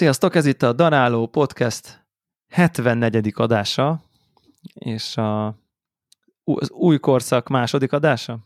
[0.00, 2.06] Sziasztok, ez itt a Danáló Podcast
[2.48, 3.32] 74.
[3.34, 4.02] adása,
[4.72, 5.46] és a,
[6.44, 8.38] az új korszak második adása?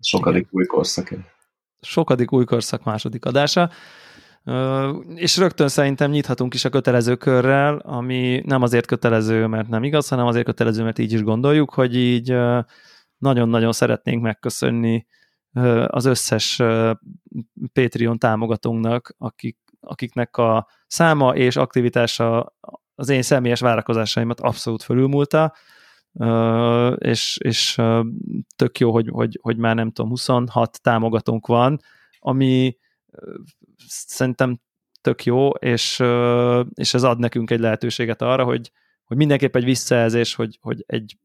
[0.00, 0.50] Sokadik Igen.
[0.50, 1.14] új korszak.
[1.80, 3.70] Sokadik új korszak második adása.
[5.14, 10.08] És rögtön szerintem nyithatunk is a kötelező körrel, ami nem azért kötelező, mert nem igaz,
[10.08, 12.36] hanem azért kötelező, mert így is gondoljuk, hogy így
[13.18, 15.06] nagyon-nagyon szeretnénk megköszönni
[15.86, 16.62] az összes
[17.72, 22.54] Patreon támogatónknak, akik, akiknek a száma és aktivitása
[22.94, 25.54] az én személyes várakozásaimat abszolút fölülmúlta,
[26.96, 27.80] és, és
[28.56, 31.80] tök jó, hogy, hogy, hogy már nem tudom, 26 támogatónk van,
[32.18, 32.76] ami
[33.86, 34.60] szerintem
[35.00, 36.02] tök jó, és,
[36.74, 38.70] és ez ad nekünk egy lehetőséget arra, hogy,
[39.04, 41.16] hogy mindenképp egy visszajelzés, hogy, hogy egy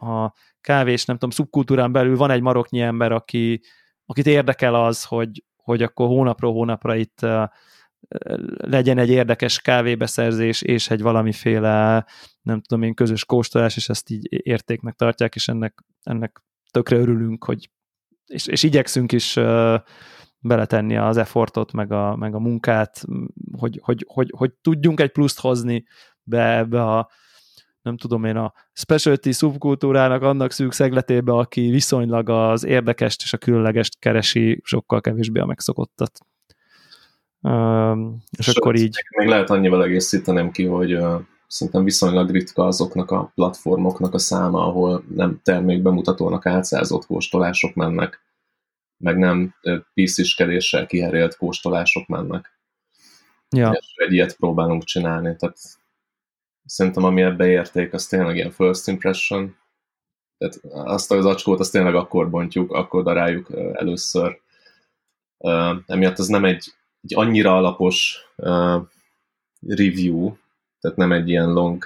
[0.00, 3.60] a kávés, nem tudom, szubkultúrán belül van egy maroknyi ember, aki,
[4.06, 7.26] akit érdekel az, hogy, hogy akkor hónapról hónapra itt
[8.56, 12.06] legyen egy érdekes kávébeszerzés és egy valamiféle,
[12.42, 17.44] nem tudom én, közös kóstolás, és ezt így értéknek tartják, és ennek, ennek tökre örülünk,
[17.44, 17.70] hogy
[18.26, 19.80] és, és igyekszünk is uh,
[20.38, 23.04] beletenni az effortot, meg a, meg a munkát,
[23.58, 25.84] hogy, hogy, hogy, hogy tudjunk egy pluszt hozni
[26.22, 27.10] be ebbe a
[27.86, 33.38] nem tudom én, a specialty szubkultúrának annak szűk szegletébe, aki viszonylag az érdekest és a
[33.38, 36.18] különlegest keresi, sokkal kevésbé a megszokottat.
[37.40, 37.98] Uh,
[38.38, 38.96] és Sőt, akkor így...
[39.16, 44.66] Még lehet annyival egészítenem ki, hogy uh, szerintem viszonylag ritka azoknak a platformoknak a száma,
[44.66, 48.20] ahol nem termékbemutatónak átszázott kóstolások mennek,
[48.96, 49.54] meg nem
[49.94, 52.58] pisziskedéssel kiherélt kóstolások mennek.
[53.50, 53.70] Ja.
[53.70, 55.58] És egy ilyet próbálunk csinálni, tehát
[56.66, 59.56] szerintem ami ebbe érték, az tényleg ilyen first impression.
[60.38, 64.40] Tehát azt az acskót, azt tényleg akkor bontjuk, akkor daráljuk először.
[65.86, 68.18] Emiatt ez nem egy, egy annyira alapos
[69.60, 70.36] review,
[70.80, 71.84] tehát nem egy ilyen long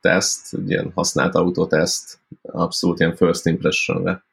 [0.00, 4.24] test, egy ilyen használt autóteszt, abszolút ilyen first impressionre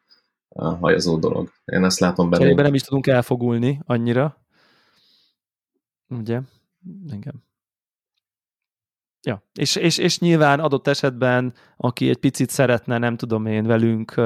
[0.55, 1.51] hajazó dolog.
[1.65, 2.43] Én ezt látom benne.
[2.43, 4.37] Cserébe nem is tudunk elfogulni annyira.
[6.07, 6.39] Ugye?
[7.11, 7.43] Igen.
[9.25, 14.21] Ja, és, és, és nyilván adott esetben, aki egy picit szeretne, nem tudom én, velünk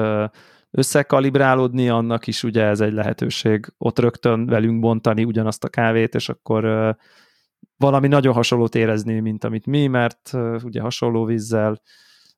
[0.70, 6.28] összekalibrálódni, annak is ugye ez egy lehetőség ott rögtön velünk bontani ugyanazt a kávét, és
[6.28, 6.96] akkor
[7.76, 10.32] valami nagyon hasonlót érezni, mint amit mi, mert
[10.62, 11.82] ugye hasonló vízzel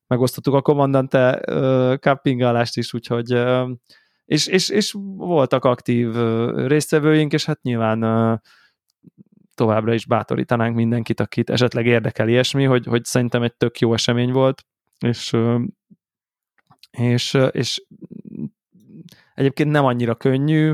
[0.07, 1.39] megosztottuk a kommandante
[2.01, 3.43] cuppingálást is, úgyhogy
[4.25, 6.15] és, és, és voltak aktív
[6.55, 8.41] résztvevőink, és hát nyilván
[9.55, 14.31] továbbra is bátorítanánk mindenkit, akit esetleg érdekel ilyesmi, hogy, hogy szerintem egy tök jó esemény
[14.31, 14.65] volt,
[14.99, 15.37] és,
[16.91, 17.83] és, és
[19.33, 20.73] egyébként nem annyira könnyű,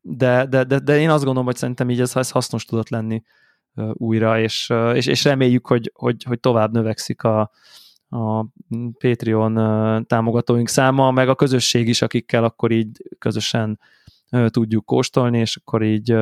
[0.00, 3.22] de, de, de, de én azt gondolom, hogy szerintem így ez, ez hasznos tudott lenni
[3.92, 7.50] újra, és, és, és reméljük, hogy, hogy, hogy tovább növekszik a,
[8.08, 8.46] a
[8.98, 9.54] Patreon
[10.06, 13.80] támogatóink száma, meg a közösség is, akikkel akkor így közösen
[14.46, 16.16] tudjuk kóstolni, és akkor így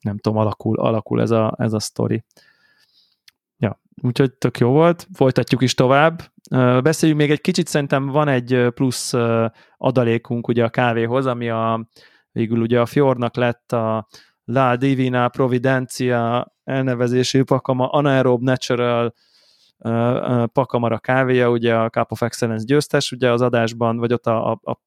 [0.00, 2.24] nem tudom, alakul, alakul ez a, ez a sztori.
[3.56, 6.22] Ja, úgyhogy tök jó volt, folytatjuk is tovább.
[6.82, 9.14] Beszéljünk még egy kicsit, szerintem van egy plusz
[9.76, 11.88] adalékunk ugye a kávéhoz, ami a,
[12.32, 14.08] végül ugye a Fjordnak lett a
[14.44, 19.14] La Divina Providencia elnevezésű pakama Anaerob Natural
[20.52, 24.70] pakamara kávéja, ugye a Cup of Excellence győztes, ugye az adásban, vagy ott a, a,
[24.70, 24.80] a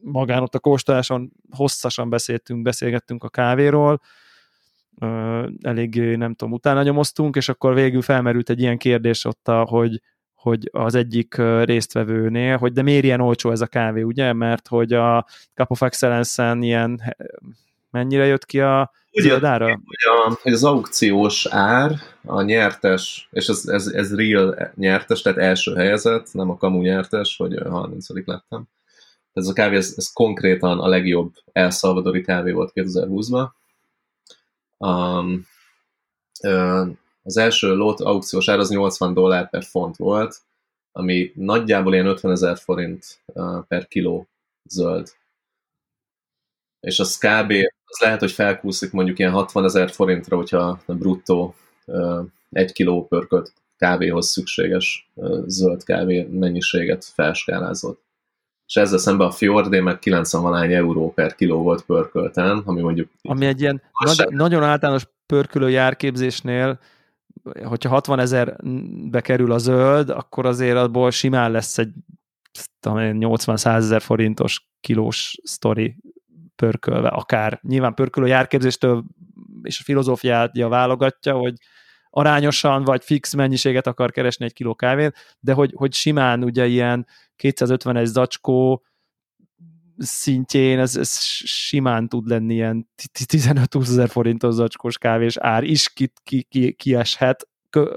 [0.00, 4.00] magán ott a kóstoláson hosszasan beszéltünk, beszélgettünk a kávéról,
[5.62, 10.00] elég, nem tudom, utána nyomoztunk, és akkor végül felmerült egy ilyen kérdés ott, hogy,
[10.34, 14.32] hogy az egyik résztvevőnél, hogy de miért ilyen olcsó ez a kávé, ugye?
[14.32, 17.16] Mert hogy a Cup of Excellence-en ilyen
[17.90, 21.92] mennyire jött ki a Ugye, a, hogy az aukciós ár,
[22.24, 27.36] a nyertes, és ez, ez, ez real nyertes, tehát első helyezett, nem a kamu nyertes,
[27.36, 28.68] hogy 30 lettem.
[29.32, 33.48] Ez a kávé, ez, ez konkrétan a legjobb El Salvadori kávé volt 2020-ban,
[34.84, 35.46] Um,
[37.22, 40.36] az első lot aukciós ár az 80 dollár per font volt,
[40.92, 43.22] ami nagyjából ilyen 50 ezer forint
[43.68, 44.28] per kiló
[44.64, 45.08] zöld.
[46.80, 47.52] És az kb.
[47.84, 51.54] az lehet, hogy felkúszik mondjuk ilyen 60 ezer forintra, hogyha a bruttó
[52.50, 55.10] egy kiló pörkölt kávéhoz szükséges
[55.46, 58.09] zöld kávé mennyiséget felskálázott
[58.70, 63.10] és ezzel szemben a Fjordé meg 90 valány euró per kiló volt pörkölten, ami mondjuk...
[63.22, 66.80] Ami egy ilyen nagy, nagyon általános pörkölő járképzésnél,
[67.64, 71.92] hogyha 60 ezerbe kerül a zöld, akkor azért abból simán lesz egy
[72.86, 75.96] 80-100 ezer forintos kilós sztori
[76.56, 77.60] pörkölve, akár.
[77.62, 79.04] Nyilván pörkölő járképzéstől
[79.62, 81.54] és a filozófiája válogatja, hogy
[82.10, 87.06] arányosan vagy fix mennyiséget akar keresni egy kiló kávét, de hogy, hogy simán ugye ilyen
[87.40, 88.84] 251 zacskó
[89.96, 96.12] szintjén ez, ez simán tud lenni ilyen 15-20 ezer forintos zacskós kávés ár is ki,
[96.24, 97.94] ki, ki, kieshet kö,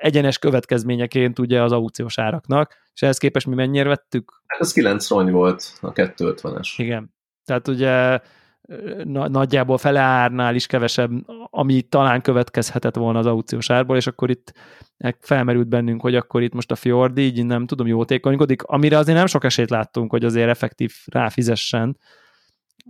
[0.00, 4.42] egyenes következményeként ugye az aukciós áraknak, és ehhez képest mi mennyire vettük?
[4.46, 6.68] Hát ez 9 rony volt a 250-es.
[6.76, 7.14] Igen.
[7.44, 8.20] Tehát ugye
[9.04, 11.10] nagyjából fele árnál is kevesebb,
[11.50, 14.52] ami talán következhetett volna az aukciós árból, és akkor itt
[15.20, 19.26] felmerült bennünk, hogy akkor itt most a Fjord így nem tudom, jótékonykodik, amire azért nem
[19.26, 21.98] sok esélyt láttunk, hogy azért effektív ráfizessen,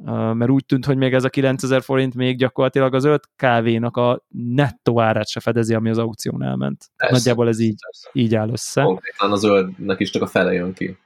[0.04, 4.24] mert úgy tűnt, hogy még ez a 9000 forint még gyakorlatilag az öt kávénak a
[4.28, 6.84] nettó árát se fedezi, ami az aukción elment.
[6.96, 8.10] Persze, Nagyjából ez így, persze.
[8.12, 8.82] így áll össze.
[8.82, 10.96] Konkrétan az zöldnek is csak a fele jön ki.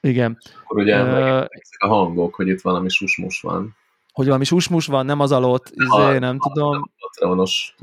[0.00, 0.38] Igen.
[0.64, 1.44] Akkor ugye uh,
[1.78, 3.76] a hangok, hogy itt valami susmus van
[4.12, 6.90] hogy valami susmus van, nem az alott, izé, nem a, tudom.
[6.98, 7.76] Patreonos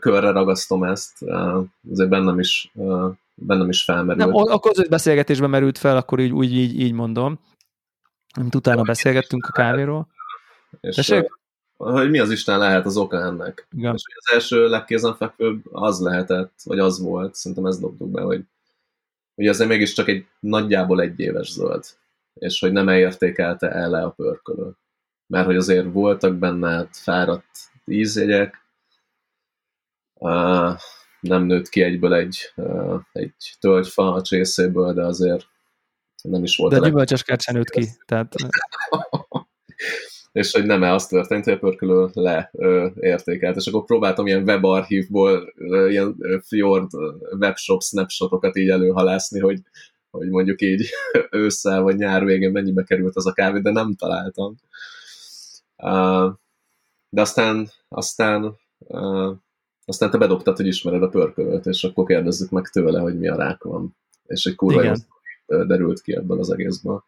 [0.00, 1.22] körre ragasztom ezt,
[1.90, 2.72] azért bennem is,
[3.34, 4.26] bennem is felmerült.
[4.26, 7.38] Nem, akkor az beszélgetésben merült fel, akkor így, úgy, így, így mondom.
[8.34, 10.08] Amit utána beszélgettünk a kávéról.
[10.80, 11.38] És Tessék?
[11.76, 13.66] hogy mi az Isten lehet az oka ennek.
[13.76, 13.94] Igen.
[13.94, 18.44] És az első legkézenfekvőbb az lehetett, vagy az volt, szerintem ezt dobtuk be, hogy,
[19.34, 21.84] hogy azért mégiscsak egy nagyjából egy éves zöld
[22.40, 24.76] és hogy nem értékelte el le a pörkölő.
[25.26, 27.50] Mert hogy azért voltak benne fáradt
[27.84, 28.64] ízjegyek,
[31.20, 32.52] nem nőtt ki egyből egy,
[33.12, 35.46] egy tölgyfa a csészéből, de azért
[36.22, 36.72] nem is volt.
[36.72, 37.88] De gyümölcsös sem nőtt ki.
[38.06, 38.34] Tehát...
[40.32, 43.56] és hogy nem -e az történt, hogy a pörkölő leértékelt.
[43.56, 45.54] És akkor próbáltam ilyen webarchívból
[45.88, 46.16] ilyen
[46.46, 46.90] Fjord
[47.38, 49.60] webshop snapshotokat így előhalászni, hogy
[50.10, 50.88] hogy mondjuk így
[51.30, 54.54] ősszel vagy nyár végén mennyibe került az a kávé, de nem találtam.
[55.76, 56.32] Uh,
[57.08, 59.36] de aztán, aztán, uh,
[59.84, 63.36] aztán te bedobtad, hogy ismered a pörkölőt, és akkor kérdezzük meg tőle, hogy mi a
[63.36, 63.96] rák van.
[64.26, 64.96] És egy kurva
[65.46, 67.04] derült ki ebből az egészből.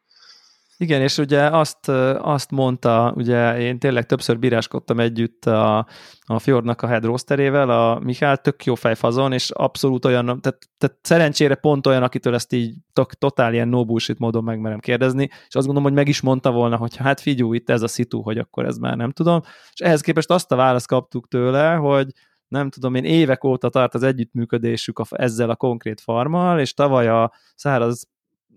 [0.83, 1.89] Igen, és ugye azt,
[2.19, 5.87] azt mondta, ugye én tényleg többször bíráskodtam együtt a,
[6.27, 10.99] a Fjordnak a head roasterével, a Mihály tök jó fejfazon, és abszolút olyan, tehát, tehát
[11.03, 15.55] szerencsére pont olyan, akitől ezt így tok, totál ilyen no bullshit módon megmerem kérdezni, és
[15.55, 18.39] azt gondolom, hogy meg is mondta volna, hogy hát figyú, itt ez a szitu, hogy
[18.39, 19.41] akkor ez már nem tudom,
[19.73, 22.07] és ehhez képest azt a választ kaptuk tőle, hogy
[22.49, 27.09] nem tudom én, évek óta tart az együttműködésük a, ezzel a konkrét farmal, és tavaly
[27.09, 28.11] a száraz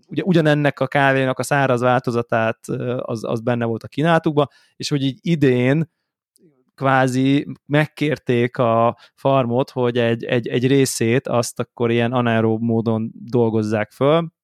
[0.06, 5.02] ugye ugyanennek a kávénak a száraz változatát az, az benne volt a kínálatukban, és hogy
[5.02, 5.90] így idén
[6.74, 13.90] kvázi megkérték a farmot, hogy egy, egy, egy részét azt akkor ilyen anaerób módon dolgozzák
[13.90, 14.34] föl,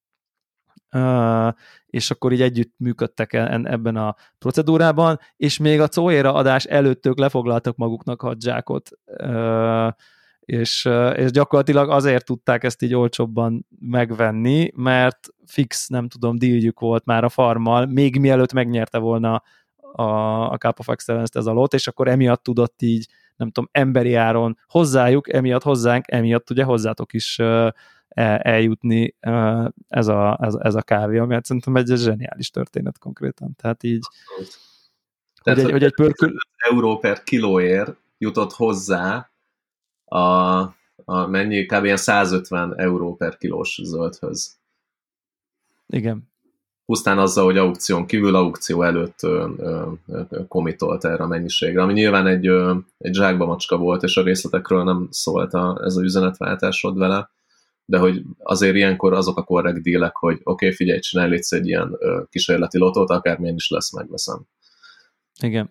[1.87, 7.07] és akkor így együtt működtek e, ebben a procedúrában, és még a Coéra adás előtt
[7.07, 8.91] ők lefoglaltak maguknak hadzsákot,
[10.45, 17.05] és, és gyakorlatilag azért tudták ezt így olcsóbban megvenni, mert fix, nem tudom, díljük volt
[17.05, 19.43] már a farmmal, még mielőtt megnyerte volna
[19.93, 20.03] a,
[20.51, 24.15] a Cup of Excellence-t ez a lot, és akkor emiatt tudott így, nem tudom, emberi
[24.15, 29.17] áron hozzájuk, emiatt hozzánk, emiatt ugye hozzátok is el, eljutni
[29.89, 33.55] ez a, ez, ez a kávé, ami hát szerintem egy zseniális történet konkrétan.
[33.57, 34.07] Tehát így,
[35.43, 36.35] Tehát, hogy, egy, hogy egy pörkül...
[36.57, 39.32] euró per kilóért jutott hozzá
[40.13, 40.61] a,
[41.05, 41.85] a mennyi, kb.
[41.85, 44.57] ilyen 150 euró per kilós zöldhöz.
[45.87, 46.31] Igen.
[46.87, 51.93] Pusztán azzal, hogy aukción kívül, aukció előtt ö, ö, ö, komitolt erre a mennyiségre, ami
[51.93, 56.03] nyilván egy, ö, egy zsákba macska volt, és a részletekről nem szólt a, ez a
[56.03, 57.31] üzenetváltásod vele,
[57.85, 61.97] de hogy azért ilyenkor azok a korrekt dílek, hogy oké, okay, figyelj, csinálj egy ilyen
[61.99, 64.41] ö, kísérleti lotót, akármilyen is lesz, megveszem.
[65.41, 65.71] Igen.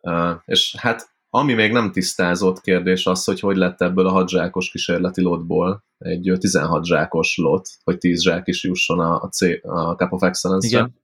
[0.00, 4.28] Uh, és hát ami még nem tisztázott kérdés az, hogy hogy lett ebből a 6
[4.28, 9.40] zsákos kísérleti lotból egy 16 zsákos lot, hogy 10 zsák is jusson a, a, C,
[9.62, 10.78] a Cup of Excellence-re.
[10.78, 10.96] Igen.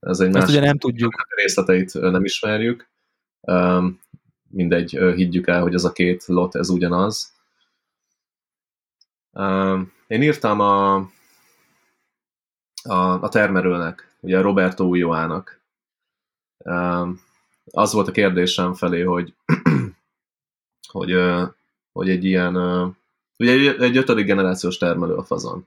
[0.00, 1.26] Ez egy Ezt ugye nem tudjuk.
[1.36, 2.90] Részleteit nem ismerjük.
[3.40, 4.00] Um,
[4.48, 7.32] mindegy, higgyük el, hogy ez a két lot, ez ugyanaz.
[9.32, 10.94] Um, én írtam a,
[12.82, 15.62] a, a termelőnek, ugye Roberto Ulloának,
[16.64, 17.20] um,
[17.70, 19.34] az volt a kérdésem felé, hogy,
[20.92, 21.14] hogy,
[21.92, 22.56] hogy egy ilyen,
[23.38, 25.66] ugye egy, egy ötödik generációs termelő a fazon.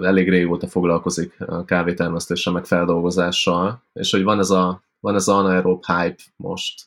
[0.00, 5.84] Elég régóta foglalkozik kávétermesztéssel, meg feldolgozással, és hogy van ez a, van ez a anaerób
[5.84, 6.84] hype most,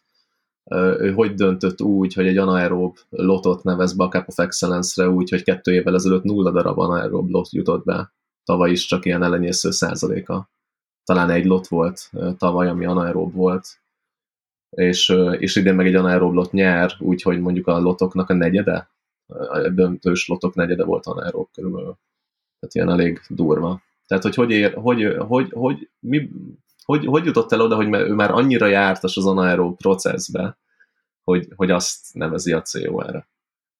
[1.00, 5.30] ő hogy döntött úgy, hogy egy anaerób lotot nevez be a Cup of Excellence-re úgy,
[5.30, 8.14] hogy kettő évvel ezelőtt nulla darab anaerób lot jutott be
[8.50, 10.50] tavaly is csak ilyen elenyésző százaléka.
[11.10, 13.80] Talán egy lot volt tavaly, ami anaerób volt,
[14.70, 18.90] és, és idén meg egy anaerób lot nyer, úgyhogy mondjuk a lotoknak a negyede,
[19.28, 21.98] a döntős lotok negyede volt anaerób körülbelül.
[22.60, 23.82] Tehát ilyen elég durva.
[24.08, 26.30] Tehát, hogy hogy, ér, hogy, hogy, hogy, mi,
[26.84, 30.58] hogy, hogy jutott el oda, hogy ő már annyira jártas az anaerób processbe,
[31.24, 33.28] hogy, hogy azt nevezi a COR-re.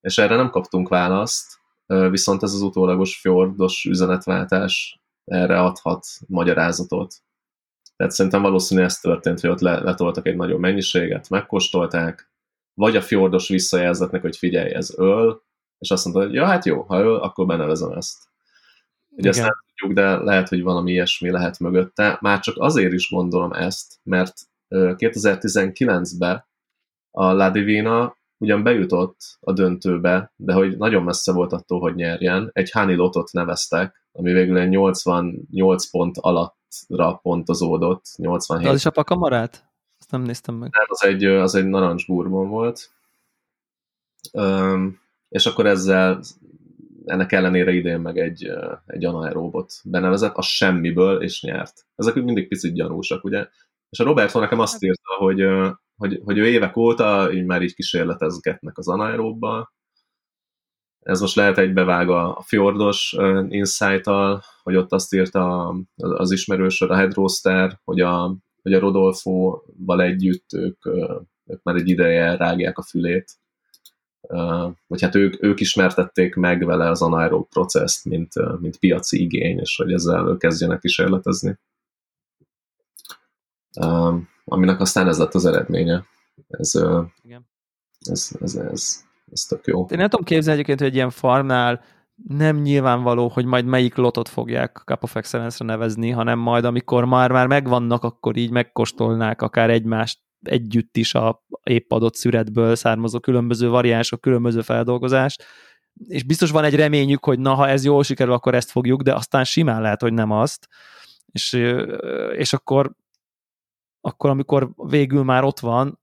[0.00, 4.99] És erre nem kaptunk választ, viszont ez az utólagos fjordos üzenetváltás
[5.30, 7.14] erre adhat magyarázatot.
[7.96, 12.30] Tehát szerintem valószínű ez történt, hogy ott letoltak egy nagyobb mennyiséget, megkóstolták,
[12.74, 15.42] vagy a fjordos visszajelzetnek, hogy figyelj, ez öl,
[15.78, 18.28] és azt mondta, hogy ja, hát jó, ha öl, akkor benevezem ezt.
[19.08, 22.18] Ugye ezt nem tudjuk, de lehet, hogy valami ilyesmi lehet mögötte.
[22.20, 24.34] Már csak azért is gondolom ezt, mert
[24.68, 26.44] 2019-ben
[27.10, 32.50] a La Divina ugyan bejutott a döntőbe, de hogy nagyon messze volt attól, hogy nyerjen.
[32.52, 38.04] Egy Hani Lotot neveztek, ami végül egy 88 pont alattra pontozódott.
[38.16, 38.62] 87.
[38.62, 39.68] De az is a pakamarát?
[39.98, 40.70] Azt nem néztem meg.
[40.72, 42.90] Nem, az egy, az egy narancs bourbon volt.
[44.32, 46.20] Um, és akkor ezzel
[47.04, 48.50] ennek ellenére idén meg egy,
[48.86, 51.86] egy anaeróbot benevezett, a semmiből, és nyert.
[51.94, 53.46] Ezek mindig picit gyanúsak, ugye?
[53.88, 55.44] És a Robert nekem azt hát- írta, hogy,
[55.96, 59.72] hogy, hogy ő évek óta így már így kísérletezgetnek az anaeróbbal.
[61.00, 63.16] Ez most lehet egybevág a Fjordos
[63.48, 64.06] insight
[64.62, 70.86] hogy ott azt írta az ismerős, a Headroster, hogy a, hogy a Rodolfo-val együtt ők,
[71.46, 73.40] ők már egy ideje rágják a fülét,
[74.86, 79.76] vagy hát ők, ők ismertették meg vele az anaerób processzt, mint, mint piaci igény, és
[79.76, 81.58] hogy ezzel kezdjenek kísérletezni.
[84.44, 86.04] Aminek aztán ez lett az eredménye.
[86.48, 86.72] Ez,
[87.22, 87.48] Igen.
[88.00, 89.80] ez, ez, ez, ez tök jó.
[89.80, 91.84] Én nem tudom képzelni egyébként, hogy egy ilyen farmnál
[92.28, 97.32] nem nyilvánvaló, hogy majd melyik lotot fogják Cup of Excellence-re nevezni, hanem majd amikor már,
[97.32, 103.68] már megvannak, akkor így megkóstolnák akár egymást együtt is a épp adott szüretből származó különböző
[103.68, 105.36] variánsok, különböző feldolgozás,
[106.08, 109.14] és biztos van egy reményük, hogy na, ha ez jól sikerül, akkor ezt fogjuk, de
[109.14, 110.68] aztán simán lehet, hogy nem azt,
[111.26, 111.52] és,
[112.32, 112.94] és akkor,
[114.00, 115.99] akkor amikor végül már ott van,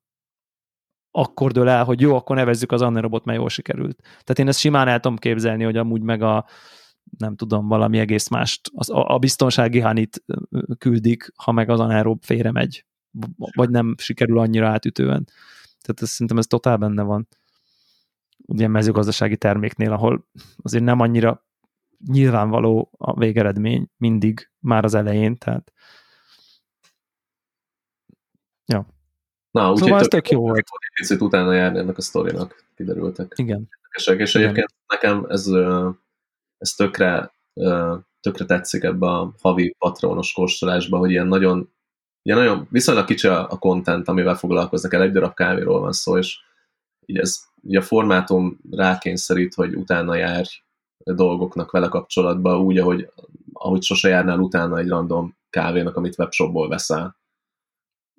[1.18, 4.02] akkor dől el, hogy jó, akkor nevezzük az Annerobot, mert jól sikerült.
[4.02, 6.46] Tehát én ezt simán el tudom képzelni, hogy amúgy meg a
[7.18, 10.24] nem tudom, valami egész mást, az, a, a biztonsági hanit
[10.78, 12.86] küldik, ha meg az anaerob félre megy
[13.38, 15.26] vagy nem sikerül annyira átütően.
[15.82, 17.28] Tehát ez, szerintem ez totál benne van
[18.48, 21.46] ugye mezőgazdasági terméknél, ahol azért nem annyira
[22.08, 25.74] nyilvánvaló a végeredmény mindig már az elején, tehát
[28.66, 28.88] ja.
[29.51, 30.63] Na, úgy szóval ez tök jó volt.
[30.94, 33.34] Picit utána járni ennek a sztorinak, kiderültek.
[33.36, 33.70] Igen.
[33.92, 34.27] És Igen.
[34.34, 35.48] egyébként nekem ez,
[36.58, 37.32] ez tökre,
[38.20, 41.70] tökre tetszik ebbe a havi patronos kóstolásba, hogy ilyen nagyon
[42.27, 46.18] ugye nagyon viszonylag kicsi a, a content, amivel foglalkoznak el, egy darab kávéról van szó,
[46.18, 46.39] és
[47.06, 50.50] így ez, így a formátum rákényszerít, hogy utána járj
[51.04, 53.12] dolgoknak vele kapcsolatban, úgy, ahogy,
[53.54, 57.16] ahogy sose járnál utána egy random kávénak, amit webshopból veszel.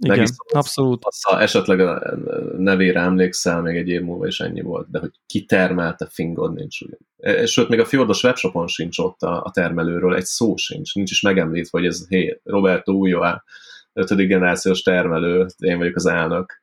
[0.00, 1.02] Igen, abszolút.
[1.23, 2.17] Ha esetleg a
[2.59, 6.81] nevére emlékszel, még egy év múlva is ennyi volt, de hogy ki termelte, fingod nincs.
[6.81, 6.97] Ugye.
[7.17, 11.11] E, sőt, még a Fjordos webshopon sincs ott a, a termelőről, egy szó sincs, nincs
[11.11, 13.45] is megemlítve, hogy ez, hé, Roberto Ulloa,
[13.93, 16.61] ötödik generációs termelő, én vagyok az elnök,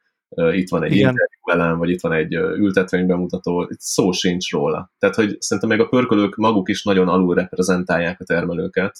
[0.51, 1.10] itt van egy Igen.
[1.10, 4.92] interjú velem, vagy itt van egy ültetvény bemutató, itt szó sincs róla.
[5.00, 8.98] Tehát, hogy szerintem még a pörkölők maguk is nagyon alul reprezentálják a termelőket,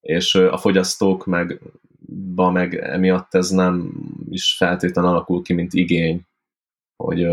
[0.00, 1.60] és a fogyasztók meg,
[2.34, 3.92] ba meg emiatt ez nem
[4.30, 6.28] is feltétlenül alakul ki, mint igény
[7.04, 7.26] hogy,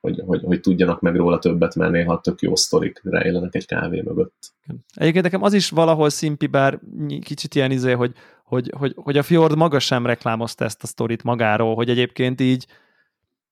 [0.00, 4.00] hogy, hogy, hogy tudjanak meg róla többet, mert néha tök jó sztorik rejlenek egy kávé
[4.00, 4.52] mögött.
[4.94, 6.80] Egyébként nekem az is valahol szimpi, bár
[7.20, 8.12] kicsit ilyen izé, hogy,
[8.44, 12.66] hogy, hogy, hogy a Fjord maga sem reklámozta ezt a sztorit magáról, hogy egyébként így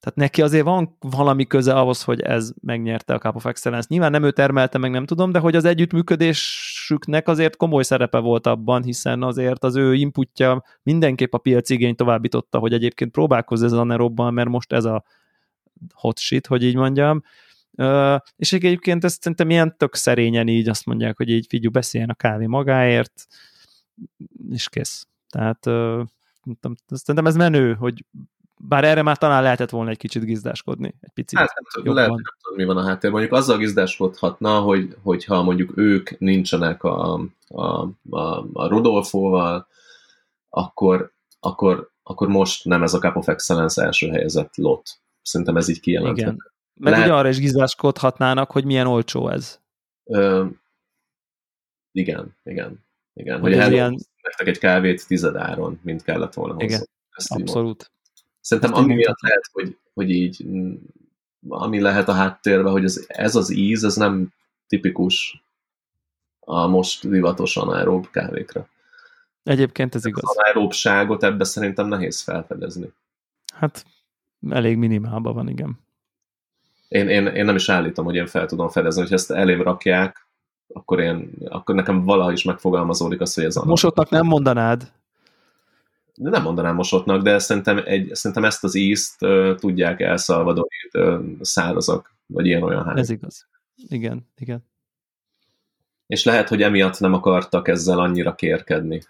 [0.01, 3.87] tehát neki azért van valami köze ahhoz, hogy ez megnyerte a Cup of Excellence.
[3.91, 5.65] Nyilván nem ő termelte, meg nem tudom, de hogy az
[6.91, 11.95] együttműködésüknek azért komoly szerepe volt abban, hiszen azért az ő inputja mindenképp a piaci igény
[11.95, 15.05] továbbította, hogy egyébként próbálkozz ez a Nerobban, mert most ez a
[15.95, 17.23] hot shit, hogy így mondjam.
[18.37, 22.15] És egyébként ezt szerintem ilyen tök szerényen így azt mondják, hogy így figyelj, beszéljen a
[22.15, 23.27] kávé magáért,
[24.51, 25.07] és kész.
[25.29, 26.03] Tehát uh,
[26.87, 28.05] szerintem ez menő, hogy
[28.69, 30.95] bár erre már talán lehetett volna egy kicsit gizdáskodni.
[31.01, 33.11] Egy picit hát nem tudom, lehet, nem tudom, mi van a háttérben.
[33.11, 39.67] Mondjuk azzal gizdáskodhatna, hogy, hogyha mondjuk ők nincsenek a, a, a, a Rodolfóval,
[40.49, 45.01] akkor, akkor, akkor most nem ez a Cup of Excellence első helyezett lot.
[45.23, 46.21] Szerintem ez így kijelenthető.
[46.21, 46.53] Igen.
[46.75, 47.07] Meg Lehet...
[47.07, 49.61] ugye arra is gizáskodhatnának, hogy milyen olcsó ez.
[50.05, 50.47] Ö,
[51.93, 52.85] Igen, igen.
[53.15, 53.99] Igen, hogy, hogy ilyen...
[54.23, 56.67] nektek egy kávét tizedáron, mint kellett volna hozzá.
[56.67, 56.87] Igen,
[57.29, 57.91] abszolút.
[58.41, 60.45] Szerintem ami miatt lehet, hogy, hogy így
[61.49, 64.33] ami lehet a háttérben, hogy ez, ez az íz, ez nem
[64.67, 65.43] tipikus
[66.41, 68.69] a most divatosan aerób kávékra.
[69.43, 70.23] Egyébként ez igaz.
[70.25, 72.93] Az aeróbságot ebbe szerintem nehéz felfedezni.
[73.55, 73.87] Hát
[74.49, 75.79] elég minimálban van, igen.
[76.89, 80.27] Én, én, én nem is állítom, hogy én fel tudom fedezni, hogy ezt elém rakják,
[80.73, 83.65] akkor, én, akkor nekem valaha is megfogalmazódik az, hogy ez a...
[83.65, 84.93] Mosottnak nem mondanád?
[86.23, 92.47] Nem mondanám mosottnak, de szerintem, egy, szerintem ezt az ízt uh, tudják uh, szárazak, vagy
[92.47, 92.99] ilyen-olyan hány.
[92.99, 93.49] Ez igaz.
[93.89, 94.69] Igen, igen.
[96.07, 99.03] És lehet, hogy emiatt nem akartak ezzel annyira kérkedni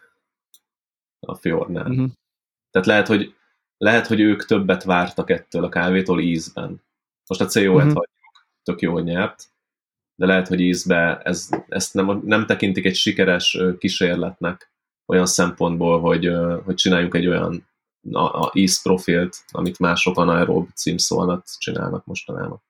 [1.21, 1.91] a Fjordnál.
[1.91, 2.11] Uh-huh.
[2.71, 3.35] Tehát lehet, hogy
[3.79, 6.83] lehet, hogy ők többet vártak ettől a kávétól ízben.
[7.27, 7.95] Most a CO-et uh-huh.
[7.95, 9.51] hagyjuk, tök jól nyert,
[10.15, 14.73] de lehet, hogy ízbe ez, ezt nem, nem tekintik egy sikeres kísérletnek
[15.11, 16.31] olyan szempontból, hogy,
[16.65, 17.67] hogy csináljunk egy olyan
[18.13, 18.53] a, a
[18.83, 22.63] profilt, amit már sokan aerob címszó alatt csinálnak mostanában.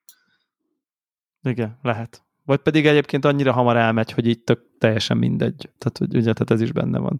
[1.42, 2.23] Igen, lehet.
[2.44, 5.70] Vagy pedig egyébként annyira hamar elmegy, hogy itt tök teljesen mindegy.
[5.78, 7.18] Tehát, hogy ugye, tehát ez is benne van.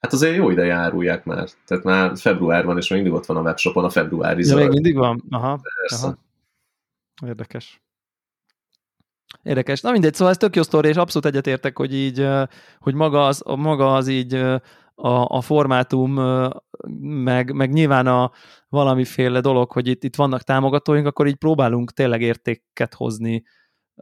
[0.00, 1.48] Hát azért jó ide járulják már.
[1.66, 4.68] Tehát már február van, és még mindig ott van a webshopon a februári Ja, még
[4.68, 5.24] mindig van?
[5.30, 5.60] Aha.
[5.86, 6.18] aha.
[7.26, 7.82] Érdekes.
[9.42, 9.80] Érdekes.
[9.80, 12.28] Na mindegy, szóval ez tök jó sztori, és abszolút egyetértek, hogy így,
[12.78, 14.34] hogy maga az, maga az így
[14.94, 16.12] a, a formátum,
[17.00, 18.30] meg, meg nyilván a
[18.68, 23.44] valamiféle dolog, hogy itt, itt vannak támogatóink, akkor így próbálunk tényleg értéket hozni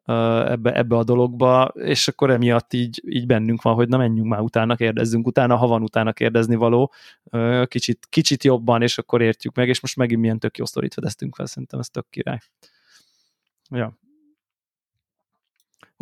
[0.04, 4.40] ebbe, ebbe a dologba, és akkor emiatt így, így bennünk van, hogy na menjünk már
[4.40, 6.92] utána, kérdezzünk utána, ha van utána kérdezni való,
[7.64, 11.34] kicsit, kicsit jobban, és akkor értjük meg, és most megint milyen tök jó sztorit fedeztünk
[11.34, 12.38] fel, szerintem ez tök király.
[13.70, 13.98] Ja.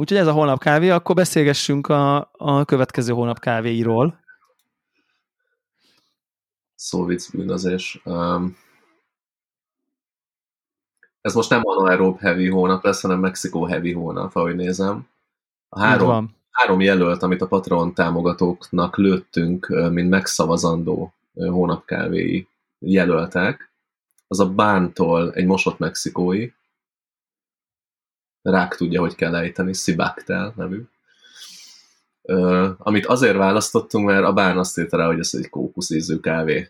[0.00, 4.20] Úgyhogy ez a holnap kávé, akkor beszélgessünk a, a következő holnap kávéiról.
[6.74, 8.00] Szóvic bűnözés.
[8.04, 8.56] Um,
[11.20, 15.08] ez most nem anaerob heavy hónap lesz, hanem Mexikó heavy hónap, ahogy nézem.
[15.68, 23.72] A három, három jelölt, amit a Patreon támogatóknak lőttünk, mint megszavazandó hónapkávéi jelöltek,
[24.28, 26.50] az a Bántól egy mosott mexikói,
[28.42, 30.82] rák tudja, hogy kell ejteni, Sibaktel nevű.
[32.22, 36.68] Uh, amit azért választottunk, mert a bán azt írta rá, hogy ez egy kókuszízű kávé.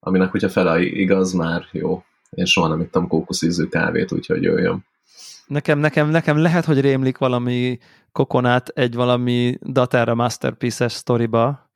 [0.00, 2.04] Aminek, hogyha fele igaz, már jó.
[2.30, 4.86] Én soha nem ittam kókuszízű kávét, úgyhogy jöjjön.
[5.46, 7.78] Nekem, nekem, nekem lehet, hogy rémlik valami
[8.12, 11.70] kokonát egy valami Datara Masterpiece-es sztoriba.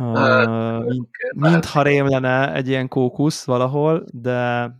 [0.00, 4.70] Uh, mint, mintha rém lenne egy ilyen kókusz valahol, de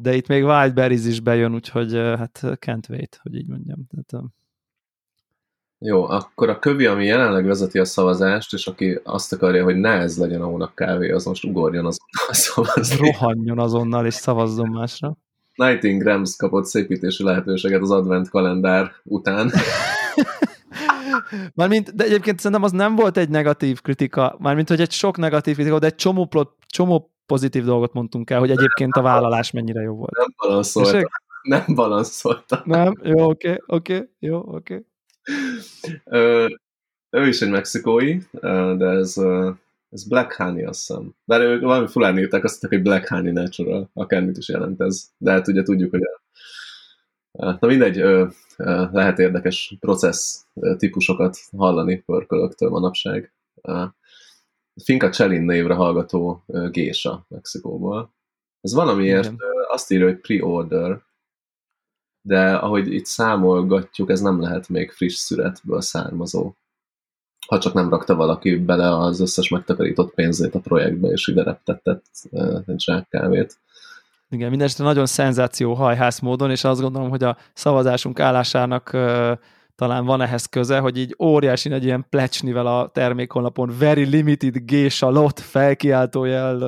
[0.00, 3.86] de itt még Wildberries is bejön, úgyhogy hát can't wait, hogy így mondjam.
[3.90, 4.24] Tehát,
[5.78, 9.90] jó, akkor a kövi, ami jelenleg vezeti a szavazást, és aki azt akarja, hogy ne
[9.90, 13.10] ez legyen a hónap kávé, az most ugorjon azonnal szavazni.
[13.10, 15.16] Rohanjon azonnal, és szavazzon másra.
[15.54, 19.50] Nighting Grams kapott szépítési lehetőséget az advent kalendár után.
[21.54, 25.54] Mármint, de egyébként szerintem az nem volt egy negatív kritika, mármint, hogy egy sok negatív
[25.54, 29.82] kritika, de egy csomó, plot, csomó pozitív dolgot mondtunk el, hogy egyébként a vállalás mennyire
[29.82, 30.16] jó volt.
[30.16, 31.02] Nem balanszoltam.
[31.42, 32.60] Nem balanszoltam.
[32.64, 32.94] Nem?
[33.02, 34.84] Jó, oké, okay, oké, okay, jó, oké.
[36.04, 36.58] Okay.
[37.10, 38.18] ő is egy mexikói,
[38.76, 39.16] de ez,
[39.90, 41.14] ez Black Honey, azt hiszem.
[41.24, 45.10] Bár ők valami fulán írták, azt mondták, hogy Black Honey Natural, akármit is jelent ez.
[45.18, 46.20] De hát ugye tudjuk, hogy a,
[47.30, 47.96] Na mindegy,
[48.92, 53.32] lehet érdekes processz típusokat hallani pörkölöktől manapság.
[54.84, 58.14] Finca Cselin névre hallgató gésa Mexikóból.
[58.60, 59.38] Ez valamiért Igen.
[59.68, 61.02] azt írja, hogy pre-order,
[62.20, 66.52] de ahogy itt számolgatjuk, ez nem lehet még friss szüretből származó.
[67.46, 72.04] Ha csak nem rakta valaki bele az összes megtakarított pénzét a projektbe, és ide reptetett
[72.66, 73.58] egy zsákkávét.
[74.30, 78.96] Igen, mindenesetre nagyon szenzáció hajhász módon, és azt gondolom, hogy a szavazásunk állásának
[79.78, 85.10] talán van ehhez köze, hogy így óriási egy ilyen plecsnivel a termékhonlapon very limited gésa
[85.10, 86.58] lot felkiáltójel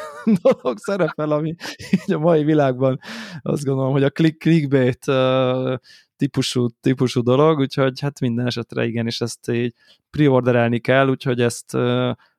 [0.42, 1.54] dolog szerepel, ami
[1.90, 2.98] így a mai világban
[3.42, 5.04] azt gondolom, hogy a click, clickbait
[6.16, 9.74] típusú, típusú dolog, úgyhogy hát minden esetre igen, és ezt így
[10.10, 11.70] preorderelni kell, úgyhogy ezt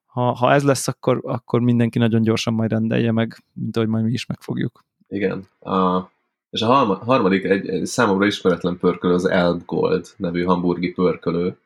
[0.06, 4.04] ha, ha ez lesz, akkor, akkor mindenki nagyon gyorsan majd rendelje meg, mint ahogy majd
[4.04, 4.86] mi is megfogjuk.
[5.08, 5.48] Igen.
[5.60, 6.10] A
[6.50, 11.58] és a harmadik, egy, egy számomra ismeretlen pörkölő az Elb Gold nevű hamburgi pörkölő,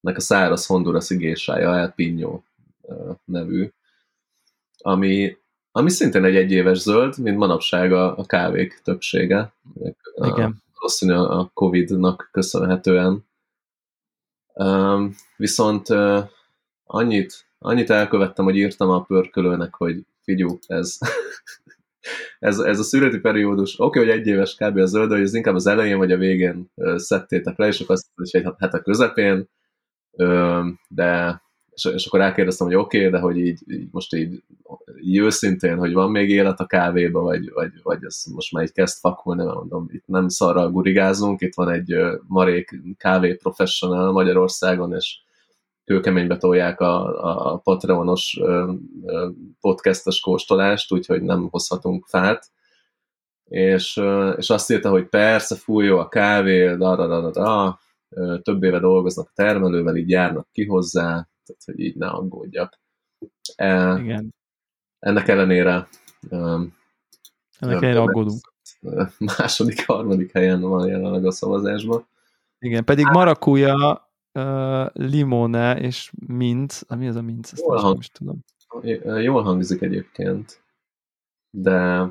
[0.00, 2.40] nek a száraz hondurasi gésája, El Pino
[3.24, 3.70] nevű,
[4.78, 5.36] ami,
[5.70, 9.52] ami szintén egy egyéves zöld, mint manapság a, a kávék többsége.
[10.14, 10.62] Igen.
[10.74, 13.24] valószínűleg a Covid-nak köszönhetően.
[14.54, 16.28] Um, viszont uh,
[16.84, 20.98] annyit, annyit elkövettem, hogy írtam a pörkölőnek, hogy figyú, ez,
[22.38, 24.76] ez, ez a születi periódus, oké, okay, hogy egy éves kb.
[24.76, 28.06] a zöld, hogy ez inkább az elején vagy a végén szedtétek le, és akkor azt
[28.14, 29.48] hogy egy hetek közepén,
[30.88, 31.40] de
[31.84, 34.42] és, akkor elkérdeztem, hogy oké, okay, de hogy így, így most így,
[35.00, 38.72] így őszintén, hogy van még élet a kávéba, vagy, vagy, vagy ez most már így
[38.72, 44.94] kezd fakulni, nem mondom, itt nem szarral gurigázunk, itt van egy marék kávé professional Magyarországon,
[44.94, 45.18] és
[45.86, 48.40] kőkeménybe tolják a, a Patreonos
[49.60, 52.50] podcastes kóstolást, úgyhogy nem hozhatunk fát.
[53.44, 54.02] És,
[54.36, 57.78] és azt írta, hogy persze, fújó a kávé, da, da, da, da, da,
[58.42, 61.08] több éve dolgoznak a termelővel, így járnak ki hozzá,
[61.44, 62.80] tehát hogy így ne aggódjak.
[63.54, 64.34] E, Igen.
[64.98, 65.88] Ennek ellenére
[66.30, 66.76] um,
[67.58, 68.52] ennek ellenére aggódunk.
[69.38, 72.06] Második, harmadik helyen van jelenleg a szavazásban.
[72.58, 74.05] Igen, pedig hát- Marakuja
[74.36, 77.48] uh, limone és mint, mi az a mint?
[77.52, 77.98] Ezt jól, hang...
[77.98, 78.44] is tudom.
[79.22, 80.62] Jól hangzik egyébként,
[81.50, 82.08] de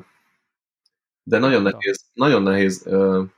[1.28, 2.86] de nagyon nehéz, nagyon nehéz.
[2.86, 3.28] Uh,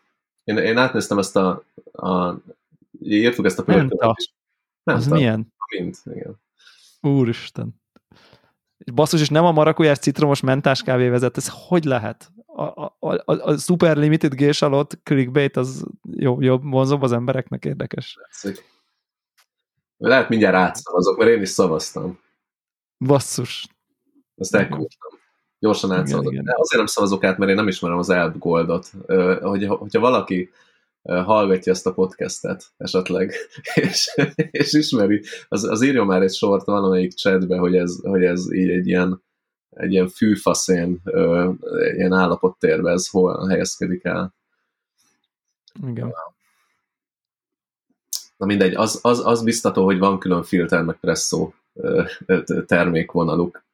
[0.45, 2.35] én, én átnéztem ezt a, a
[3.01, 4.15] írtuk ezt a például.
[4.83, 5.53] Az milyen?
[5.57, 6.41] A mint, igen.
[7.01, 7.81] Úristen.
[8.95, 12.33] Basszus, és nem a marakujás citromos mentás kávé vezet, ez hogy lehet?
[12.47, 17.65] A, a, a, a super limited gés alatt clickbait az jobb, jobb vonzóbb az embereknek
[17.65, 18.17] érdekes.
[18.21, 18.65] Látszik.
[19.99, 22.19] Lehet mindjárt átszavazok, mert én is szavaztam.
[22.99, 23.67] Basszus.
[24.37, 25.19] Ezt elkúrtam.
[25.59, 26.33] Gyorsan átszavazok.
[26.33, 26.55] Igen, igen.
[26.57, 28.93] Azért nem szavazok át, mert én nem ismerem az Elb Goldot.
[29.41, 30.51] Hogy, hogyha valaki
[31.03, 33.35] hallgatja ezt a podcastet esetleg,
[33.75, 34.15] és,
[34.51, 38.71] és ismeri, az, az írja már egy sort valamelyik chatbe, hogy ez, hogy ez így
[38.71, 39.23] egy ilyen,
[39.71, 41.01] egy ilyen fűfaszén,
[41.95, 44.35] ilyen állapottérbe ez hol helyezkedik el.
[45.87, 46.15] Igen.
[48.39, 51.55] Na mindegy, az, az, az biztató, hogy van külön filter meg presszó
[52.67, 53.65] termékvonaluk.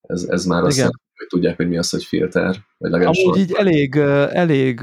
[0.00, 0.90] Ez, ez már azt Igen.
[1.14, 2.56] hogy tudják, hogy mi az, hogy filter.
[2.78, 4.80] Vagy legalábbis Amúgy így elég, elég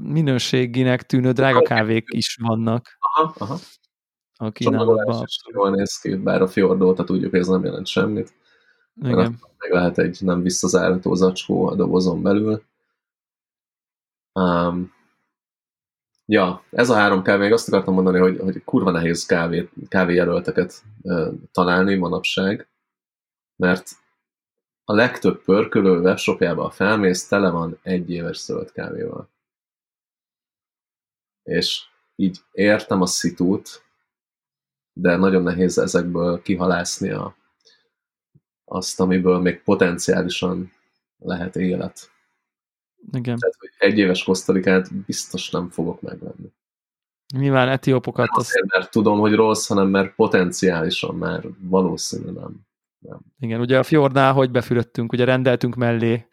[0.00, 2.96] minőséginek tűnő drága kávék is vannak.
[2.98, 3.58] Aha, aha.
[4.36, 5.24] A kínálatban.
[5.52, 8.34] Jól néz ki, bár a fjordóta tudjuk, hogy ez nem jelent semmit.
[9.02, 9.38] Igen.
[9.58, 12.62] Meg lehet egy nem visszazárható zacskó a dobozon belül.
[14.32, 14.92] Um,
[16.32, 21.28] Ja, ez a három kávé, azt akartam mondani, hogy, hogy kurva nehéz kávé, kávéjelölteket e,
[21.50, 22.68] találni manapság,
[23.56, 23.90] mert
[24.84, 29.28] a legtöbb pörkölő webshopjába a felmész, tele van egy éves zöld kávéval.
[31.42, 31.82] És
[32.16, 33.84] így értem a szitút,
[34.92, 37.36] de nagyon nehéz ezekből kihalászni a,
[38.64, 40.72] azt, amiből még potenciálisan
[41.18, 42.11] lehet élet.
[43.10, 43.38] Igen.
[43.38, 46.52] Tehát, hogy egy éves kosztalikát biztos nem fogok megvenni.
[47.34, 48.28] Nyilván etiópokat...
[48.28, 52.66] Nem azért, mert tudom, hogy rossz, hanem mert potenciálisan már valószínű nem.
[52.98, 53.20] nem.
[53.38, 56.26] Igen, ugye a Fjordnál hogy befülöttünk, ugye rendeltünk mellé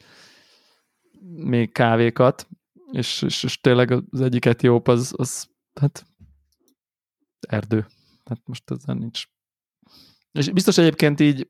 [1.35, 2.47] még kávékat,
[2.91, 5.49] és, és, és tényleg az egyik etióp az, az
[5.81, 6.05] hát
[7.39, 7.85] erdő.
[8.25, 9.23] Hát most ezzel nincs.
[10.31, 11.49] És biztos egyébként így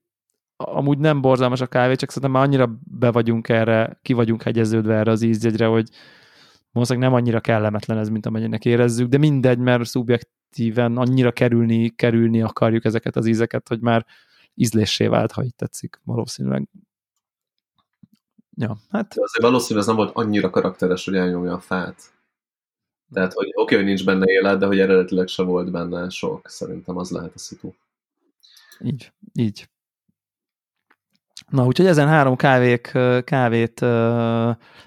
[0.64, 4.96] amúgy nem borzalmas a kávé, csak szerintem már annyira be vagyunk erre, ki vagyunk hegyeződve
[4.96, 5.90] erre az ízjegyre, hogy
[6.72, 12.42] valószínűleg nem annyira kellemetlen ez, mint amennyinek érezzük, de mindegy, mert szubjektíven annyira kerülni, kerülni
[12.42, 14.06] akarjuk ezeket az ízeket, hogy már
[14.56, 16.68] ízléssé vált, ha így tetszik, valószínűleg.
[18.56, 19.14] Ja, hát...
[19.14, 22.02] De azért valószínűleg ez nem volt annyira karakteres, hogy elnyomja a fát.
[23.14, 26.50] Tehát, hogy oké, okay, hogy nincs benne élet, de hogy eredetileg se volt benne sok.
[26.50, 27.72] Szerintem az lehet a szitu.
[28.80, 29.70] Így, így.
[31.50, 33.80] Na, úgyhogy ezen három kávék, kávét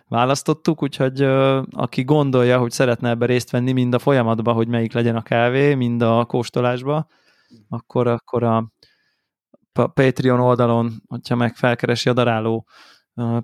[0.08, 1.22] választottuk, úgyhogy
[1.70, 5.74] aki gondolja, hogy szeretne ebbe részt venni mind a folyamatban, hogy melyik legyen a kávé,
[5.74, 7.06] mind a kóstolásba,
[7.68, 8.72] akkor, akkor a
[9.72, 12.66] Patreon oldalon, hogyha meg felkeresi a Daráló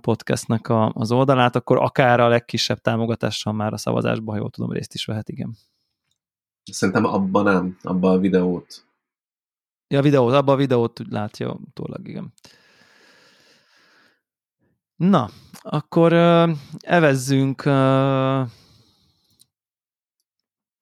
[0.00, 4.72] podcastnek a, az oldalát, akkor akár a legkisebb támogatással már a szavazásban, ha jól tudom,
[4.72, 5.56] részt is vehet, igen.
[6.72, 8.86] Szerintem abban nem, abban a videót.
[9.88, 12.32] Ja, a videót, abban a videót látja utólag, igen.
[14.98, 15.28] Na,
[15.60, 18.48] akkor uh, evezzünk uh,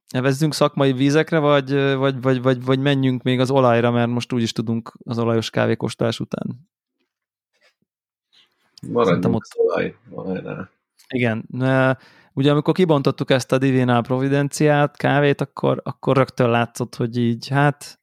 [0.08, 4.52] evezzünk szakmai vízekre, vagy, vagy, vagy, vagy, vagy menjünk még az olajra, mert most úgyis
[4.52, 6.68] tudunk az olajos kávékostás után.
[8.88, 9.52] Maradjunk ott...
[9.56, 10.70] olaj, olajnál.
[11.08, 11.48] Igen.
[12.32, 17.98] Ugye amikor kibontottuk ezt a Divinal Providenciát, kávét, akkor, akkor rögtön látszott, hogy így, hát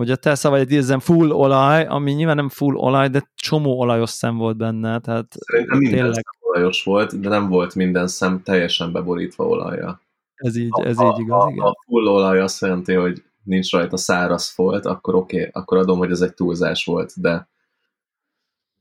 [0.00, 4.10] hogy a te szavaid idézem full olaj, ami nyilván nem full olaj, de csomó olajos
[4.10, 6.24] szem volt benne, tehát Szerintem tényleg...
[6.40, 10.00] olajos volt, de nem volt minden szem teljesen beborítva olajjal.
[10.34, 11.64] Ez így, ez a, így igaz, a, igen.
[11.64, 15.98] A full olaj azt jelenti, hogy nincs rajta száraz folt, akkor oké, okay, akkor adom,
[15.98, 17.48] hogy ez egy túlzás volt, de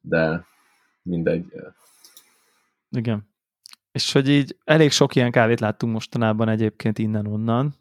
[0.01, 0.45] de
[1.01, 1.45] mindegy.
[2.89, 3.27] Igen.
[3.91, 7.75] És hogy így elég sok ilyen kávét láttunk mostanában egyébként innen-onnan.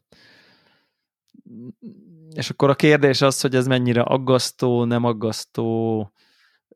[2.34, 6.12] És akkor a kérdés az, hogy ez mennyire aggasztó, nem aggasztó,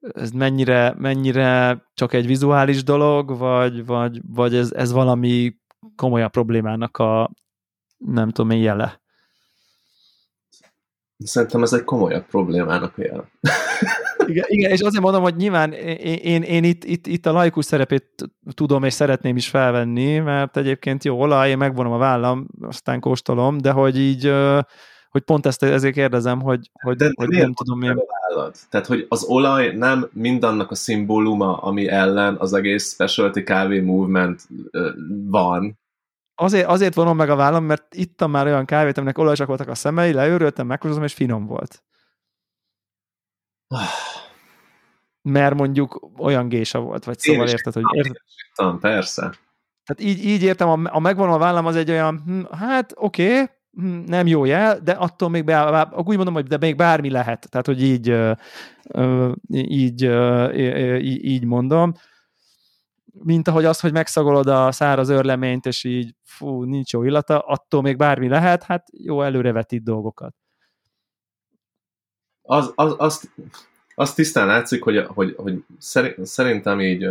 [0.01, 5.57] ez mennyire, mennyire csak egy vizuális dolog, vagy, vagy, vagy ez, ez valami
[5.97, 7.31] komolyabb problémának a
[7.97, 9.01] nem tudom én jele?
[11.19, 13.31] Szerintem ez egy komolyabb problémának a jele.
[14.29, 17.65] igen, igen, és azért mondom, hogy nyilván én, én, én itt, itt, itt a laikus
[17.65, 18.07] szerepét
[18.55, 23.59] tudom és szeretném is felvenni, mert egyébként jó olaj, én megvonom a vállam, aztán kóstolom,
[23.59, 24.33] de hogy így
[25.13, 27.99] hogy pont ezt ezért kérdezem, hogy, hogy, de hogy nem tudom én.
[28.35, 28.55] Vállad?
[28.71, 34.49] Tehát, hogy az olaj nem mindannak a szimbóluma, ami ellen az egész specialty kávé movement
[35.27, 35.79] van.
[36.35, 39.75] Azért, azért vonom meg a vállam, mert ittam már olyan kávét, aminek olajosak voltak a
[39.75, 41.83] szemei, leőröltem, meghozom, és finom volt.
[45.23, 47.83] Mert mondjuk olyan gésa volt, vagy szóval érted, hogy...
[47.93, 48.17] Érted?
[48.49, 49.23] Értem, persze.
[49.85, 53.33] Tehát így, így értem, a, a megvonom a vállam az egy olyan, hm, hát oké,
[53.33, 57.11] okay, hm, nem jó jel, de attól még be, úgy mondom, hogy de még bármi
[57.11, 57.51] lehet.
[57.51, 58.17] Tehát, hogy így,
[59.49, 60.03] így,
[61.01, 61.93] így, így mondom.
[63.23, 67.83] Mint ahogy az, hogy megszagolod a száraz örleményt, és így fú, nincs jó illata, attól
[67.83, 70.35] még bármi lehet, hát jó előrevetít dolgokat.
[72.53, 73.31] Az, az, azt,
[73.95, 75.65] azt tisztán látszik, hogy, hogy, hogy
[76.23, 77.09] szerintem így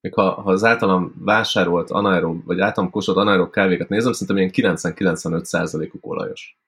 [0.00, 4.76] még ha, ha az általam vásárolt anaerob, vagy általam kóstolt anaerob kávékat nézem, szerintem ilyen
[4.76, 6.58] 90-95%-uk olajos.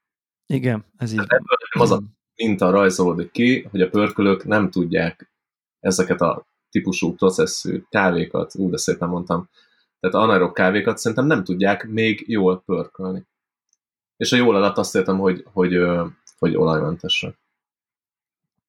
[0.46, 1.18] Igen, ez így.
[1.18, 2.00] Ebből az a
[2.34, 5.32] minta rajzolódik ki, hogy a pörkölők nem tudják
[5.80, 9.48] ezeket a típusú processzű kávékat, úgy de szépen mondtam,
[10.00, 13.26] tehát anaerob kávékat szerintem nem tudják még jól pörkölni.
[14.16, 17.38] És a jól alatt azt értem, hogy, hogy, hogy, hogy olajmentesre.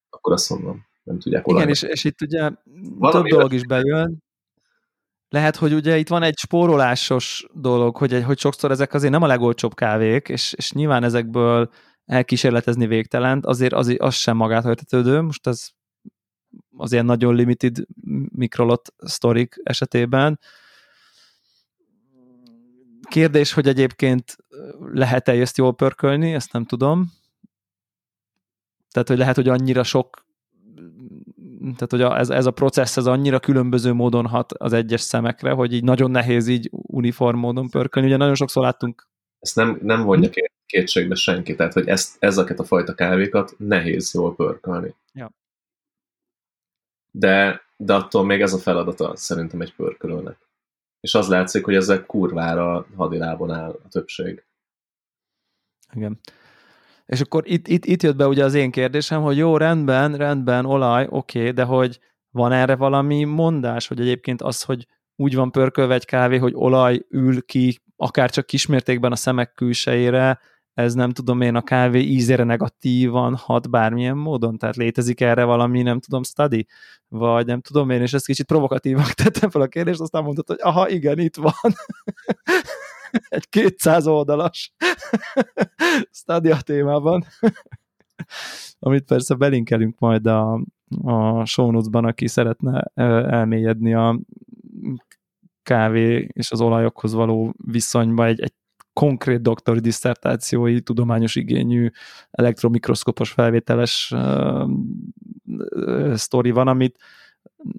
[0.10, 1.88] Akkor azt mondom, nem tudják olajmentesre.
[1.88, 2.52] Igen, és, és itt ugye
[2.98, 4.24] Valami több dolog is bejön,
[5.30, 9.28] lehet, hogy ugye itt van egy spórolásos dolog, hogy, hogy sokszor ezek azért nem a
[9.28, 11.70] legolcsóbb kávék, és, és nyilván ezekből
[12.06, 15.70] elkísérletezni végtelent, azért az, az sem magát hajtetődő, most ez
[16.78, 17.78] az ilyen nagyon limited
[18.32, 20.40] mikrolot sztorik esetében.
[23.10, 24.36] Kérdés, hogy egyébként
[24.92, 27.12] lehet-e ezt jól pörkölni, ezt nem tudom.
[28.92, 30.28] Tehát, hogy lehet, hogy annyira sok
[31.60, 35.52] tehát hogy a, ez, ez a processz ez annyira különböző módon hat az egyes szemekre,
[35.52, 38.08] hogy így nagyon nehéz így uniform módon pörkölni.
[38.08, 39.08] Ugye nagyon sokszor láttunk.
[39.40, 44.14] Ezt nem, nem vonja két, kétségbe senki, tehát hogy ezt, ezeket a fajta kávékat nehéz
[44.14, 44.96] jól pörkölni.
[45.14, 45.32] Ja.
[47.12, 50.38] De, de attól még ez a feladata szerintem egy pörkölőnek.
[51.00, 54.44] És az látszik, hogy ezek kurvára hadilábon áll a többség.
[55.94, 56.20] Igen.
[57.10, 60.66] És akkor itt, itt, itt jött be ugye az én kérdésem, hogy jó, rendben, rendben,
[60.66, 62.00] olaj, oké, de hogy
[62.32, 67.06] van erre valami mondás, hogy egyébként az, hogy úgy van pörkölve egy kávé, hogy olaj
[67.10, 70.40] ül ki, akár csak kismértékben a szemek külsejére,
[70.74, 74.58] ez nem tudom én, a kávé ízére negatívan hat bármilyen módon?
[74.58, 76.68] Tehát létezik erre valami, nem tudom, study?
[77.08, 80.60] Vagy nem tudom én, és ezt kicsit provokatívak tettem fel a kérdést, aztán mondtad, hogy
[80.62, 81.54] aha, igen, itt van.
[83.30, 84.74] egy 200 oldalas
[86.12, 87.26] stadia témában,
[88.80, 90.62] amit persze belinkelünk majd a,
[91.04, 92.92] a show notes-ban, aki szeretne
[93.30, 94.20] elmélyedni a
[95.64, 98.26] kávé és az olajokhoz való viszonyba.
[98.26, 98.54] Egy, egy
[98.94, 101.90] konkrét doktori diszertációi, tudományos igényű
[102.32, 104.70] elektromikroszkopos felvételes uh,
[106.14, 106.98] sztori van, amit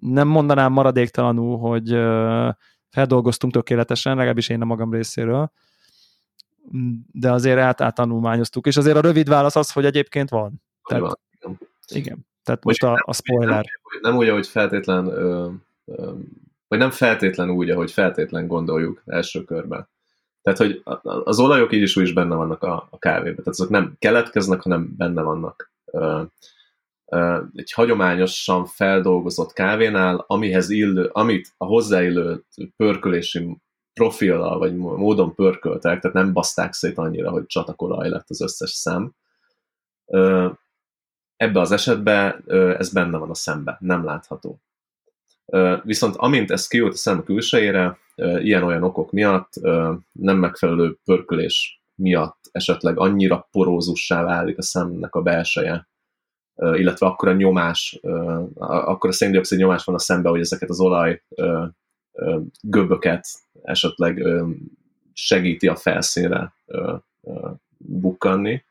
[0.01, 2.49] nem mondanám maradéktalanul, hogy uh,
[2.91, 5.53] feldolgoztunk tökéletesen, legalábbis én a magam részéről,
[7.13, 10.63] de azért át, áttanulmányoztuk, és azért a rövid válasz az, hogy egyébként van.
[10.89, 11.03] Tehát,
[11.41, 11.59] van.
[11.89, 12.27] Igen.
[12.43, 13.49] Tehát most a, a spoiler.
[13.51, 15.49] Nem, nem úgy, ahogy feltétlen, ö,
[15.85, 16.13] ö,
[16.69, 19.89] vagy nem feltétlen úgy, ahogy feltétlen gondoljuk első körben.
[20.43, 20.83] Tehát, hogy
[21.25, 23.35] az olajok így is úgy is benne vannak a, a kávében.
[23.35, 25.73] Tehát azok nem keletkeznek, hanem benne vannak.
[25.85, 26.23] Ö,
[27.55, 32.45] egy hagyományosan feldolgozott kávénál, amihez illő, amit a hozzáillő
[32.77, 33.57] pörkölési
[33.93, 39.15] profillal vagy módon pörköltek, tehát nem baszták szét annyira, hogy csatakolaj lett az összes szem.
[41.37, 42.45] Ebbe az esetben
[42.79, 44.61] ez benne van a szembe, nem látható.
[45.83, 47.99] Viszont amint ez kijut a szem külsejére,
[48.39, 49.53] ilyen-olyan okok miatt,
[50.13, 55.89] nem megfelelő pörkölés miatt esetleg annyira porózussá válik a szemnek a belseje,
[56.61, 58.01] illetve akkor a nyomás,
[58.55, 61.23] akkor a széndiokszid nyomás van a szembe, hogy ezeket az olaj
[62.61, 63.27] göböket
[63.63, 64.23] esetleg
[65.13, 66.55] segíti a felszínre
[67.77, 68.65] bukkanni.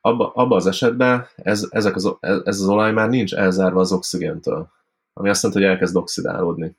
[0.00, 4.68] Abba, abba az esetben ez, ezek az, ez az olaj már nincs elzárva az oxigéntől,
[5.12, 6.76] ami azt jelenti, hogy elkezd oxidálódni.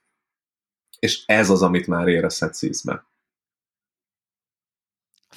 [0.99, 3.05] És ez az, amit már érezhetsz ízbe.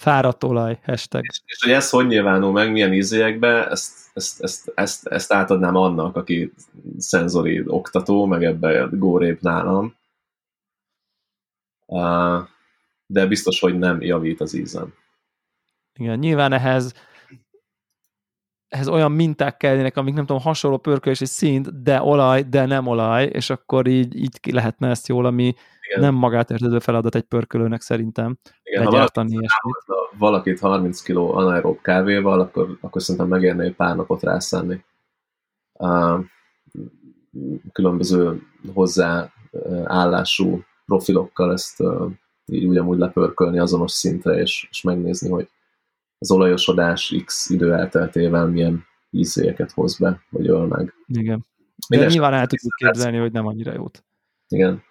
[0.01, 1.25] Fáradt olaj, hashtag.
[1.25, 5.77] És, és hogy ez hogy nyilvánul meg, milyen ízélyekbe, ezt, ezt, ezt, ezt, ezt átadnám
[5.77, 6.53] annak, aki
[6.99, 9.97] szenzori oktató, meg ebbe górébb nálam.
[11.87, 12.49] Uh,
[13.07, 14.95] de biztos, hogy nem javít az ízen.
[15.99, 16.95] Igen, nyilván ehhez
[18.69, 23.25] ehhez olyan minták kellene, amik nem tudom, hasonló pörkölési szint, de olaj, de nem olaj,
[23.25, 25.55] és akkor így, így lehetne ezt jól, ami
[25.91, 26.03] Igen.
[26.03, 28.39] nem magát értedő feladat egy pörkölőnek szerintem.
[28.63, 29.39] Igen, ha valaki,
[30.19, 34.85] valakit 30 kg anaerob kávéval, akkor, akkor szerintem megérne egy pár napot rászállni.
[35.73, 36.25] Uh,
[37.73, 38.43] különböző
[38.75, 42.11] hozzáállású profilokkal ezt uh,
[42.47, 45.49] így ugyanúgy lepörkölni azonos szintre, és, és megnézni, hogy
[46.19, 50.95] az olajosodás x idő elteltével milyen ízélyeket hoz be, vagy öl meg.
[51.07, 51.47] Igen.
[51.89, 54.05] De Minden nyilván el tudjuk képzelni, hogy nem annyira jót.
[54.49, 54.83] Igen.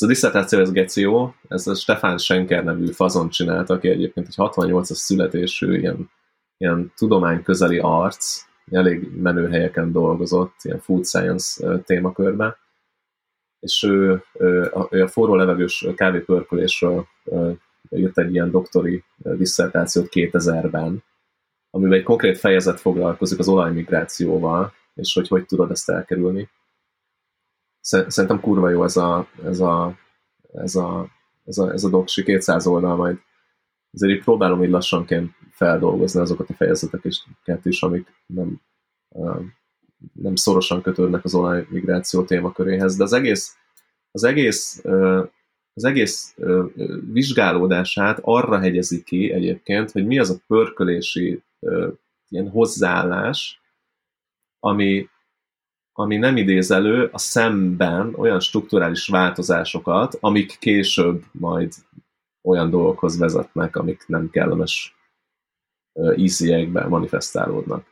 [0.00, 5.78] Ez a diszertáció, ez a Stefan Schenker nevű fazon csinált, aki egyébként egy 68-as születésű,
[5.78, 6.10] ilyen,
[6.56, 12.56] ilyen tudomány közeli arc, elég menő helyeken dolgozott, ilyen food science témakörben,
[13.60, 17.06] és ő, ő, ő a forró levegős kávépörkölésről
[17.90, 21.04] írt egy ilyen doktori disszertációt 2000-ben,
[21.70, 26.48] amiben egy konkrét fejezet foglalkozik az olajmigrációval, és hogy hogy tudod ezt elkerülni.
[27.88, 29.98] Szerintem kurva jó ez a, ez a,
[30.52, 31.08] ez a,
[31.44, 33.18] ez a, ez a doksi, 200 oldal majd.
[33.92, 38.60] Ezért így próbálom így lassanként feldolgozni azokat a fejezeteket is, amik nem,
[40.12, 43.56] nem szorosan kötődnek az olajmigráció témaköréhez, de az egész,
[44.10, 44.82] az egész
[45.78, 46.36] az egész
[47.12, 51.42] vizsgálódását arra hegyezi ki egyébként, hogy mi az a pörkölési
[52.28, 53.60] ilyen hozzáállás,
[54.58, 55.08] ami,
[56.00, 61.72] ami nem idéz elő a szemben olyan strukturális változásokat, amik később majd
[62.42, 64.96] olyan dolgokhoz vezetnek, amik nem kellemes
[66.16, 67.86] ízjegyekben manifestálódnak.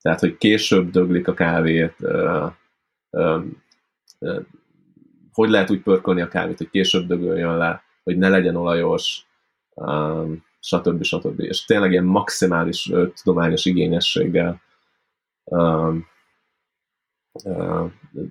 [0.00, 1.96] Tehát, hogy később döglik a kávét,
[5.32, 9.26] hogy lehet úgy pörkölni a kávét, hogy később dögöljön le, hogy ne legyen olajos,
[10.60, 11.02] stb.
[11.02, 11.40] stb.
[11.40, 14.60] És tényleg ilyen maximális tudományos igényességgel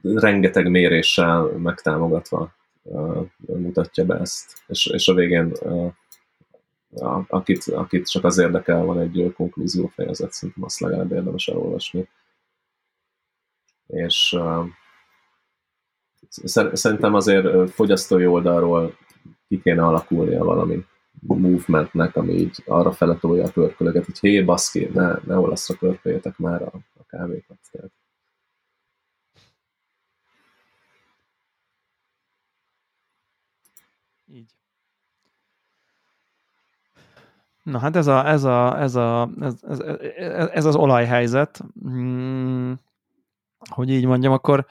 [0.03, 2.53] rengeteg méréssel megtámogatva
[3.45, 4.63] mutatja be ezt.
[4.67, 5.93] És, és a végén uh,
[6.95, 12.09] a, akit, akit csak az érdekel, van egy konklúzió fejezet, szerintem azt legalább érdemes elolvasni.
[13.87, 14.37] És
[16.73, 18.97] Szerintem azért fogyasztói oldalról
[19.47, 20.85] ki kéne alakulnia valami
[21.19, 26.37] movementnek, ami így arra fele tolja a pörkölöget, hogy hé, baszki, ne, ne olaszra pörköljetek
[26.37, 27.57] már a, a kávékat.
[27.71, 27.91] Tehát.
[34.27, 34.51] Így.
[37.69, 39.79] Na hát ez, a, ez, a, ez, a, ez, ez,
[40.53, 41.61] ez az olajhelyzet.
[41.81, 42.79] Hmm,
[43.69, 44.65] hogy így mondjam, akkor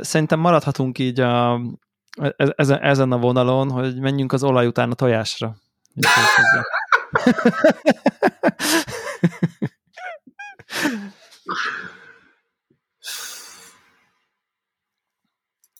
[0.00, 1.60] szerintem maradhatunk így a,
[2.20, 5.56] e, ezen, ezen a vonalon, hogy menjünk az olaj után a tojásra.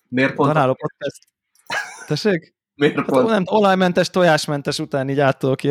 [0.09, 0.53] Miért pont?
[0.53, 1.29] Daráló podcast.
[2.07, 2.55] Tessék?
[2.83, 3.29] Miért hát, pont?
[3.29, 5.71] Nem, olajmentes, tojásmentes után így átolok ki.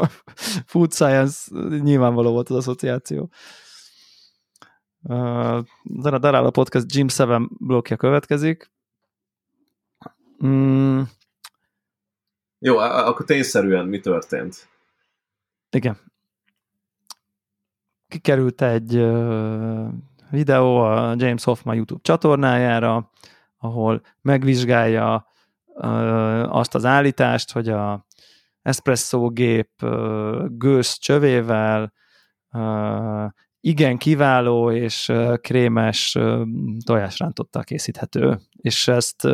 [0.72, 3.30] Food science nyilvánvaló volt az asszociáció.
[5.02, 5.64] Uh,
[6.00, 7.28] Darál a podcast Jim 7
[7.58, 8.70] blokja következik.
[10.44, 11.00] Mm.
[12.58, 14.68] Jó, akkor tényszerűen mi történt?
[15.70, 15.98] Igen.
[18.08, 19.88] Kikerült egy uh,
[20.30, 23.10] videó a James Hoffman YouTube csatornájára,
[23.56, 25.34] ahol megvizsgálja
[26.48, 28.06] azt az állítást, hogy a
[28.62, 31.92] espresso gép uh, gőz csövével
[33.60, 36.18] igen kiváló és krémes
[36.84, 39.28] tojásrántottal készíthető, és ezt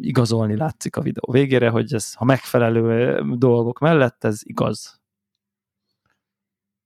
[0.00, 5.00] igazolni látszik a videó végére, hogy ez, ha megfelelő dolgok mellett, ez igaz.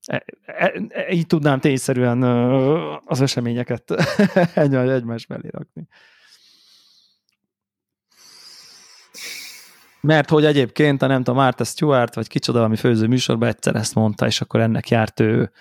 [0.06, 2.22] E, e, e, így tudnám tényszerűen
[3.04, 3.90] az eseményeket
[4.54, 5.88] egymás mellé rakni.
[10.04, 13.94] Mert hogy egyébként a nem tudom, Martha Stewart, vagy kicsoda, ami főző műsorban egyszer ezt
[13.94, 15.52] mondta, és akkor ennek járt ő,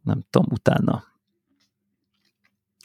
[0.00, 1.04] nem tudom, utána.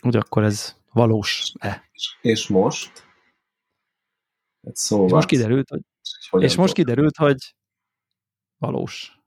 [0.01, 1.89] Úgy akkor ez valós-e.
[2.21, 3.07] És most?
[4.65, 5.05] Hát szóval...
[5.05, 5.81] És most kiderült, hogy,
[6.43, 7.55] és most kiderült, hogy
[8.57, 9.19] valós.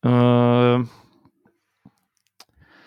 [0.00, 0.80] Ö...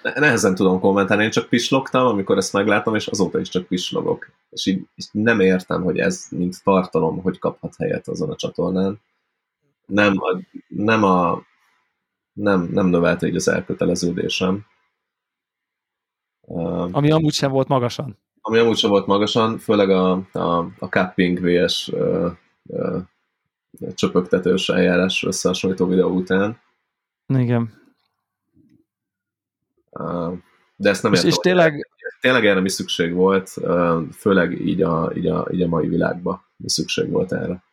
[0.01, 4.31] Nehezen tudom kommentálni, én csak pislogtam, amikor ezt meglátom, és azóta is csak pislogok.
[4.49, 9.01] És így, így nem értem, hogy ez mint tartalom, hogy kaphat helyet azon a csatornán.
[9.85, 11.43] Nem a, nem a
[12.33, 14.65] nem, nem növelte így az elköteleződésem.
[16.91, 18.17] Ami amúgy sem volt magasan.
[18.41, 22.31] Ami amúgy sem volt magasan, főleg a, a, a cupping vs uh,
[22.63, 23.03] uh,
[23.93, 26.59] csöpögtetős eljárás összehasonlító videó után.
[27.27, 27.80] Igen.
[30.75, 31.89] De ezt nem és, és tényleg...
[32.21, 33.49] Tényleg erre mi szükség volt,
[34.13, 37.63] főleg így a, így, a, így a mai világban mi szükség volt erre.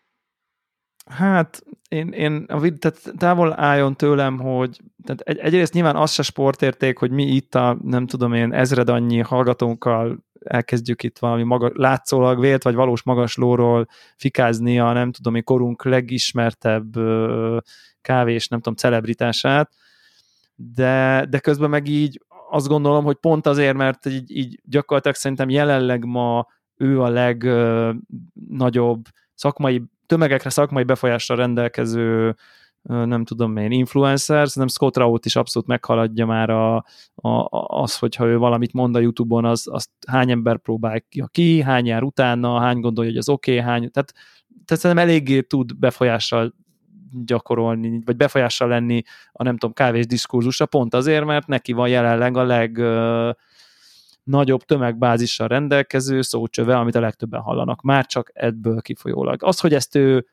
[1.07, 6.11] Hát én, én a vid, tehát távol álljon tőlem, hogy tehát egy, egyrészt nyilván az
[6.11, 11.43] se sportérték, hogy mi itt a, nem tudom én, ezred annyi hallgatónkkal elkezdjük itt valami
[11.43, 16.95] maga, látszólag vélt, vagy valós magaslóról fikázni a nem tudom én korunk legismertebb
[18.01, 19.73] kávés, nem tudom, celebritását,
[20.61, 25.49] de, de közben meg így azt gondolom, hogy pont azért, mert így, így gyakorlatilag szerintem
[25.49, 26.47] jelenleg ma
[26.77, 29.05] ő a legnagyobb
[29.35, 32.37] szakmai tömegekre szakmai befolyásra rendelkező
[32.83, 36.77] nem tudom én, influencer, nem Scott Raut is abszolút meghaladja már a,
[37.15, 41.87] a, az, hogyha ő valamit mond a Youtube-on, az, azt hány ember próbálja ki, hány
[41.87, 44.13] jár utána, hány gondolja, hogy az oké, okay, hány, tehát,
[44.65, 46.55] tehát szerintem eléggé tud befolyással
[47.25, 49.03] gyakorolni, vagy befolyással lenni
[49.33, 52.83] a nem tudom, kávés diskurzusra, pont azért, mert neki van jelenleg a leg
[54.23, 59.43] nagyobb tömegbázissal rendelkező szócsöve, amit a legtöbben hallanak, már csak ebből kifolyólag.
[59.43, 60.27] Az, hogy ezt ő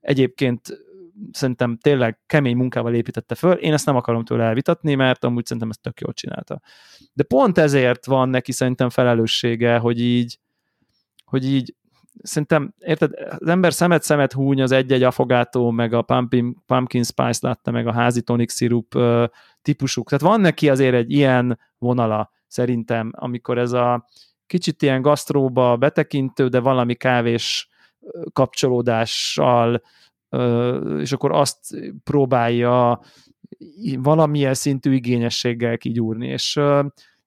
[0.00, 0.84] egyébként
[1.32, 5.70] szerintem tényleg kemény munkával építette föl, én ezt nem akarom tőle elvitatni, mert amúgy szerintem
[5.70, 6.60] ezt tök jól csinálta.
[7.12, 10.38] De pont ezért van neki szerintem felelőssége, hogy így,
[11.24, 11.74] hogy így
[12.22, 17.70] szerintem, érted, az ember szemet-szemet húny az egy-egy afogátó, meg a pumpkin, pumpkin spice látta,
[17.70, 18.98] meg a házi tonic sirup
[19.62, 20.08] típusuk.
[20.08, 24.06] Tehát van neki azért egy ilyen vonala, szerintem, amikor ez a
[24.46, 27.68] kicsit ilyen gasztróba betekintő, de valami kávés
[28.32, 29.82] kapcsolódással,
[30.98, 31.58] és akkor azt
[32.04, 33.00] próbálja
[33.98, 36.60] valamilyen szintű igényességgel kigyúrni, és,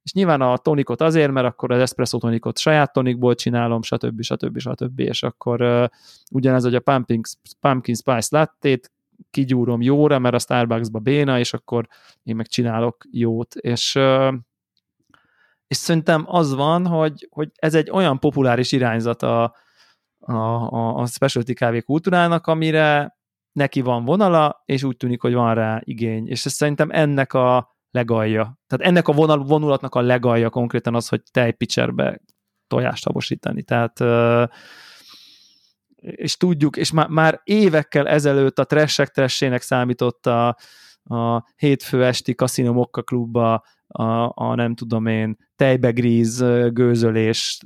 [0.04, 4.22] és nyilván a tonikot azért, mert akkor az espresso tonikot saját tonikból csinálom, stb.
[4.22, 4.60] stb.
[4.60, 5.00] stb.
[5.00, 5.90] és akkor
[6.32, 7.22] ugyanez, hogy a pumpkin,
[7.60, 8.92] pumpkin spice lattét
[9.32, 11.88] kigyúrom jóra, mert a Starbucksba béna, és akkor
[12.24, 14.00] én meg csinálok jót, és
[15.68, 19.56] és szerintem az van, hogy, hogy ez egy olyan populáris irányzat a,
[20.20, 23.18] a, a, a specialty kávé kultúrának, amire
[23.52, 26.28] neki van vonala, és úgy tűnik, hogy van rá igény.
[26.28, 28.60] És ez szerintem ennek a legalja.
[28.68, 32.22] Tehát ennek a vonal, vonulatnak a legalja konkrétan az, hogy tejpicserbe
[32.68, 33.64] tojást habosítani.
[33.64, 34.00] Tehát
[35.98, 40.48] és tudjuk, és már, már évekkel ezelőtt a tressek tressének számított a,
[41.04, 46.40] a hétfő esti Casino Mokka klubba a, a nem tudom én, tejbegríz
[46.70, 47.60] gőzölés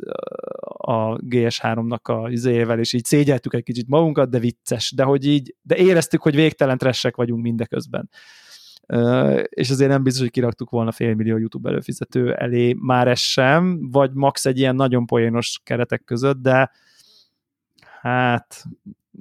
[0.67, 5.55] a GS3-nak a izével, és így szégyeltük egy kicsit magunkat, de vicces, de hogy így,
[5.61, 8.09] de éreztük, hogy végtelen tressek vagyunk mindeközben.
[9.49, 14.13] És azért nem biztos, hogy kiraktuk volna félmillió YouTube előfizető elé már ez sem, vagy
[14.13, 14.45] max.
[14.45, 16.71] egy ilyen nagyon poénos keretek között, de
[18.01, 18.63] hát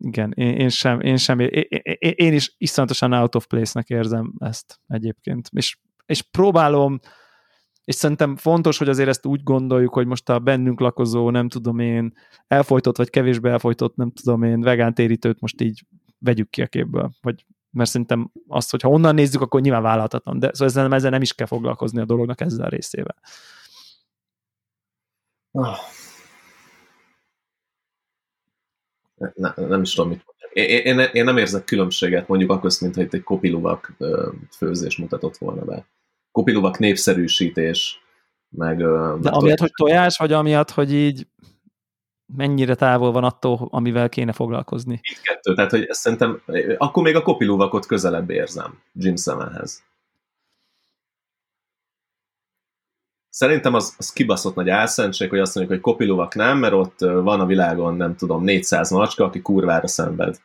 [0.01, 4.33] igen, én, én sem, én sem, én, én, én is iszonyatosan out of place-nek érzem
[4.39, 7.01] ezt egyébként, és és próbálom,
[7.85, 11.79] és szerintem fontos, hogy azért ezt úgy gondoljuk, hogy most a bennünk lakozó, nem tudom
[11.79, 12.13] én,
[12.47, 15.85] elfolytott vagy kevésbé elfolytott, nem tudom én, vegán térítőt most így
[16.19, 17.47] vegyük ki a képből, vagy
[17.77, 21.33] mert szerintem azt, hogyha onnan nézzük, akkor nyilván vállalhatatlan, de szóval ezzel, ezzel nem is
[21.33, 23.17] kell foglalkozni a dolognak ezzel a részével.
[25.51, 25.77] Oh.
[29.35, 30.25] Ne, nem is tudom, mit
[30.57, 33.97] én, én, én nem érzek különbséget mondjuk akkor, mint hogy itt egy kopiluvak
[34.57, 35.87] főzés mutatott volna be.
[36.33, 38.01] Kopiluvak népszerűsítés,
[38.49, 38.77] meg...
[39.21, 41.27] De amiatt, hogy tojás, vagy amiatt, hogy így
[42.27, 45.01] mennyire távol van attól, amivel kéne foglalkozni?
[45.23, 46.43] Kettő, tehát hogy szerintem,
[46.77, 49.85] akkor még a kopiluvakot közelebb érzem Jim Semenhez.
[53.37, 57.41] Szerintem az, az kibaszott nagy álszentség, hogy azt mondjuk, hogy kopiluvak nem, mert ott van
[57.41, 60.41] a világon, nem tudom, 400 macska, aki kurvára szenved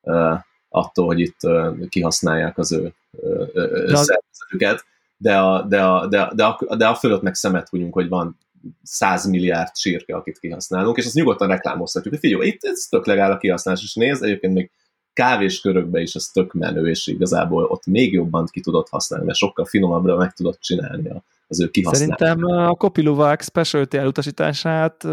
[0.00, 3.46] uh, attól, hogy itt uh, kihasználják az ő uh,
[3.86, 4.84] szervezetüket,
[5.16, 8.08] de a, de, a, de, a, de, a, de a fölött meg szemet húgyunk, hogy
[8.08, 8.38] van
[8.82, 13.32] 100 milliárd sírke, akit kihasználunk, és azt nyugodtan reklámozhatjuk, hogy figyelj, itt ez tök legál
[13.32, 14.70] a kihasználás, és néz, egyébként még
[15.12, 19.64] kávéskörökbe is ez tök menő, és igazából ott még jobban ki tudod használni, mert sokkal
[19.64, 21.10] finomabbra meg tudod csinálni
[21.46, 22.18] az ő kihasználását.
[22.18, 25.04] Szerintem a Copiluvák specialty elutasítását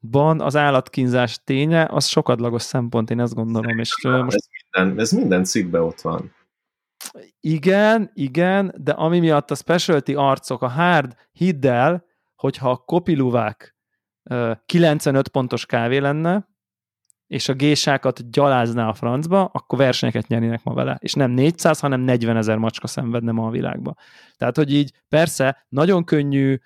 [0.00, 3.78] ban az állatkínzás ténye, az sokadlagos szempont, én ezt gondolom.
[3.78, 4.34] És most...
[4.34, 6.32] ez, minden, ez minden cikkben ott van.
[7.40, 12.04] Igen, igen, de ami miatt a specialty arcok, a hard, hidd el,
[12.40, 13.76] hogyha a kopiluvák
[14.66, 16.48] 95 pontos kávé lenne,
[17.26, 20.98] és a gésákat gyalázná a francba, akkor versenyeket nyernének ma vele.
[21.00, 23.94] És nem 400, hanem 40 ezer macska szenvedne ma a világba.
[24.36, 26.58] Tehát, hogy így persze nagyon könnyű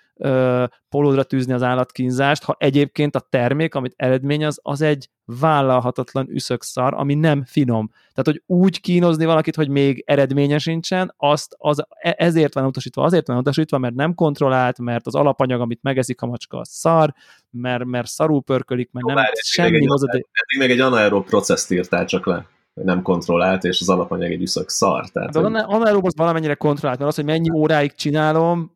[0.89, 7.15] polódra tűzni az állatkínzást, ha egyébként a termék, amit eredményez, az egy vállalhatatlan üszökszar, ami
[7.15, 7.91] nem finom.
[7.91, 13.03] Tehát, hogy úgy kínozni valakit, hogy még eredménye sincsen, azt az, e, ezért van utasítva,
[13.03, 17.15] azért van utasítva, mert nem kontrollált, mert az alapanyag, amit megeszik a macska, az szar,
[17.51, 20.27] mert, mert szarul pörkölik, mert nem Várj, semmi hozadék.
[20.33, 24.69] Eddig még egy anaerob processzt írtál csak le nem kontrollált, és az alapanyag egy üszök
[24.69, 25.09] szar.
[25.09, 25.55] Tehát, de hogy...
[25.55, 28.74] anaerob az valamennyire kontrollált, mert az, hogy mennyi óráig csinálom,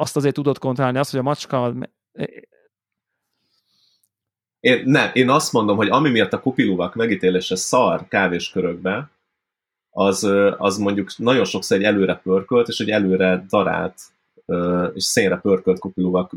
[0.00, 1.74] azt azért tudod kontrollálni, azt, hogy a macska
[4.60, 9.10] én, nem, én azt mondom, hogy ami miatt a kupiluvak megítélése szar kávéskörökbe,
[9.90, 10.22] az,
[10.56, 14.00] az mondjuk nagyon sokszor egy előre pörkölt, és egy előre darált
[14.94, 16.32] és szénre pörkölt kupiluvak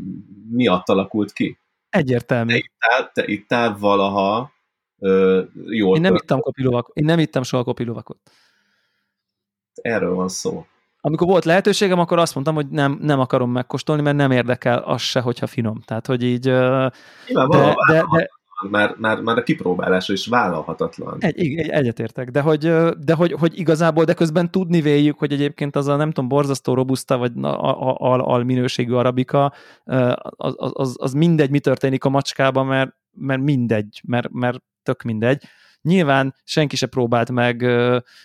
[0.50, 1.58] miatt alakult ki.
[1.88, 2.52] Egyértelmű.
[2.52, 4.52] Te ittál, te ittál valaha
[5.64, 8.18] jól Én nem ittam kopiluvak, én nem ittam soha kopiluvakot.
[9.74, 10.66] Erről van szó
[11.06, 15.00] amikor volt lehetőségem, akkor azt mondtam, hogy nem, nem akarom megkóstolni, mert nem érdekel az
[15.00, 15.80] se, hogyha finom.
[15.84, 16.40] Tehát, hogy így...
[16.40, 16.92] de,
[17.48, 18.28] de, de,
[18.70, 21.16] már, már, már a kipróbálása is vállalhatatlan.
[21.18, 22.58] Egy, egy, egyetértek, de, hogy,
[22.98, 26.74] de hogy, hogy igazából, de közben tudni véljük, hogy egyébként az a nem tudom, borzasztó
[26.74, 29.52] robusta, vagy al, al, al minőségű arabika,
[30.20, 35.42] az, az, az mindegy, mi történik a macskában, mert, mert mindegy, mert, mert tök mindegy.
[35.84, 37.62] Nyilván senki se próbált meg,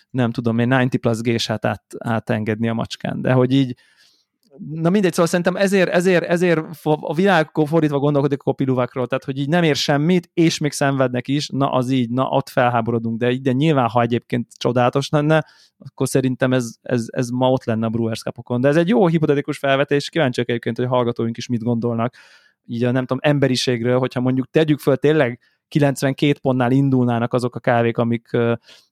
[0.10, 3.76] nem tudom én, 90 plus gésát át, átengedni a macskán, de hogy így,
[4.58, 9.38] na mindegy, szóval szerintem ezért, ezért, ezért a világ fordítva gondolkodik a kopiluvákról, tehát hogy
[9.38, 13.38] így nem ér semmit, és még szenvednek is, na az így, na ott felháborodunk, de,
[13.38, 15.46] de nyilván, ha egyébként csodálatos lenne,
[15.78, 18.62] akkor szerintem ez, ez, ez ma ott lenne a Brewers Cupokon.
[18.62, 22.16] De ez egy jó hipotetikus felvetés, kíváncsiak egyébként, hogy a hallgatóink is mit gondolnak,
[22.66, 25.40] így a nem tudom, emberiségről, hogyha mondjuk tegyük föl tényleg
[25.70, 28.30] 92 pontnál indulnának azok a kávék, amik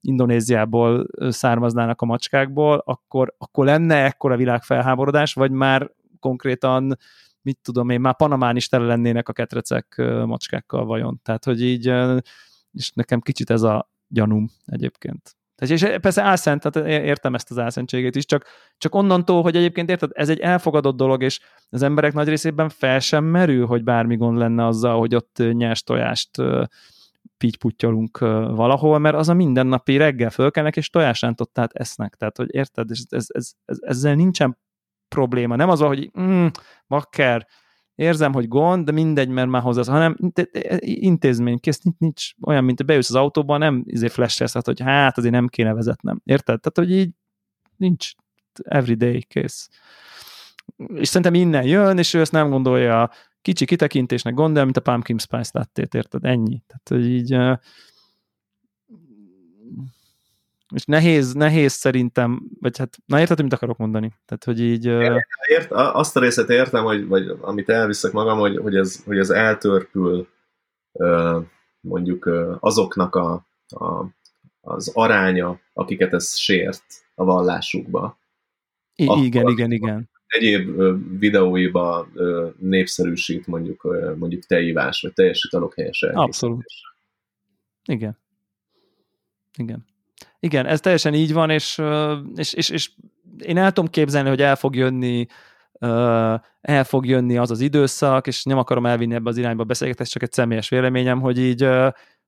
[0.01, 6.97] Indonéziából származnának a macskákból, akkor, akkor lenne ekkora világfelháborodás, vagy már konkrétan
[7.41, 11.19] mit tudom én, már Panamán is tele lennének a ketrecek macskákkal vajon.
[11.23, 11.93] Tehát, hogy így,
[12.71, 15.35] és nekem kicsit ez a gyanúm egyébként.
[15.57, 18.45] Tehát, és persze álszent, tehát értem ezt az álszentségét is, csak,
[18.77, 21.39] csak onnantól, hogy egyébként érted, ez egy elfogadott dolog, és
[21.69, 25.83] az emberek nagy részében fel sem merül, hogy bármi gond lenne azzal, hogy ott nyers
[25.83, 26.29] tojást
[27.37, 32.15] pittyputyolunk valahol, mert az a mindennapi reggel fölkelnek, és tojásrántottát esznek.
[32.15, 34.57] Tehát, hogy érted, ez, ez, ez, ez, ezzel nincsen
[35.07, 35.55] probléma.
[35.55, 36.47] Nem az, hogy mm,
[36.87, 37.47] bakker,
[37.97, 40.17] érzem, hogy gond, de mindegy, mert már hozzá, hanem
[40.79, 45.47] intézmény, kész, nincs, olyan, mint beülsz az autóba, nem izé flashelsz, hogy hát azért nem
[45.47, 46.21] kéne vezetnem.
[46.23, 46.59] Érted?
[46.59, 47.11] Tehát, hogy így
[47.77, 48.11] nincs
[48.63, 49.69] everyday kész.
[50.93, 53.09] És szerintem innen jön, és ő ezt nem gondolja
[53.41, 56.25] kicsi kitekintésnek gondolja, mint a pumpkin spice lattét, érted?
[56.25, 56.61] Ennyi.
[56.67, 57.37] Tehát, hogy így
[60.75, 64.13] és nehéz, nehéz szerintem, vagy hát, na érted, mit akarok mondani?
[64.25, 64.85] Tehát, hogy így...
[64.85, 69.29] Ért, azt a részét értem, hogy, vagy amit elviszek magam, hogy, hogy, ez, hogy ez
[69.29, 70.27] eltörpül
[71.79, 74.05] mondjuk azoknak a, a,
[74.61, 76.83] az aránya, akiket ez sért
[77.15, 78.19] a vallásukba.
[78.95, 80.09] I- Akkor igen, igen, igen.
[80.27, 80.81] Egyéb
[81.19, 82.07] videóiba
[82.59, 83.87] népszerűsít mondjuk,
[84.17, 86.65] mondjuk teivás, vagy teljes italok helyes Abszolút.
[87.85, 88.17] Igen.
[89.57, 89.85] Igen.
[90.39, 91.81] Igen, ez teljesen így van, és,
[92.35, 92.91] és, és, és
[93.37, 95.27] én el tudom képzelni, hogy el fog jönni
[96.61, 100.21] el fog jönni az az időszak, és nem akarom elvinni ebbe az irányba beszélgetést, csak
[100.21, 101.67] egy személyes véleményem, hogy így,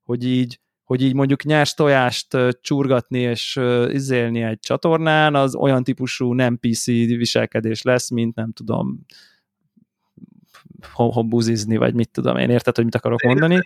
[0.04, 6.34] hogy így, hogy így mondjuk nyers tojást csurgatni és izélni egy csatornán, az olyan típusú
[6.34, 9.06] nem PC viselkedés lesz, mint nem tudom,
[10.92, 13.60] hobbuzizni, vagy mit tudom én, érted, hogy mit akarok mondani.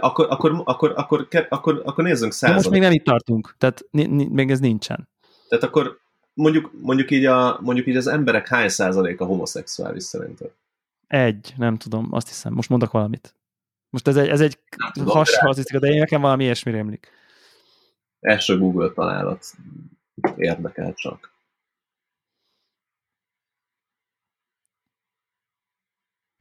[0.00, 2.62] Akkor, akkor, akkor, akkor, akkor, akkor nézzünk százalék.
[2.62, 3.84] most még nem itt tartunk, tehát
[4.30, 5.08] még ez nincsen.
[5.48, 5.98] Tehát akkor
[6.34, 10.50] mondjuk, mondjuk, így a, mondjuk így az emberek hány százaléka homoszexuális szerinted?
[11.06, 12.52] Egy, nem tudom, azt hiszem.
[12.52, 13.34] Most mondok valamit.
[13.90, 14.58] Most ez egy, ez egy
[15.04, 17.10] hasonló, de én nekem valami ilyesmi rémlik.
[18.20, 19.44] Első Google találat
[20.36, 21.32] érdekel csak.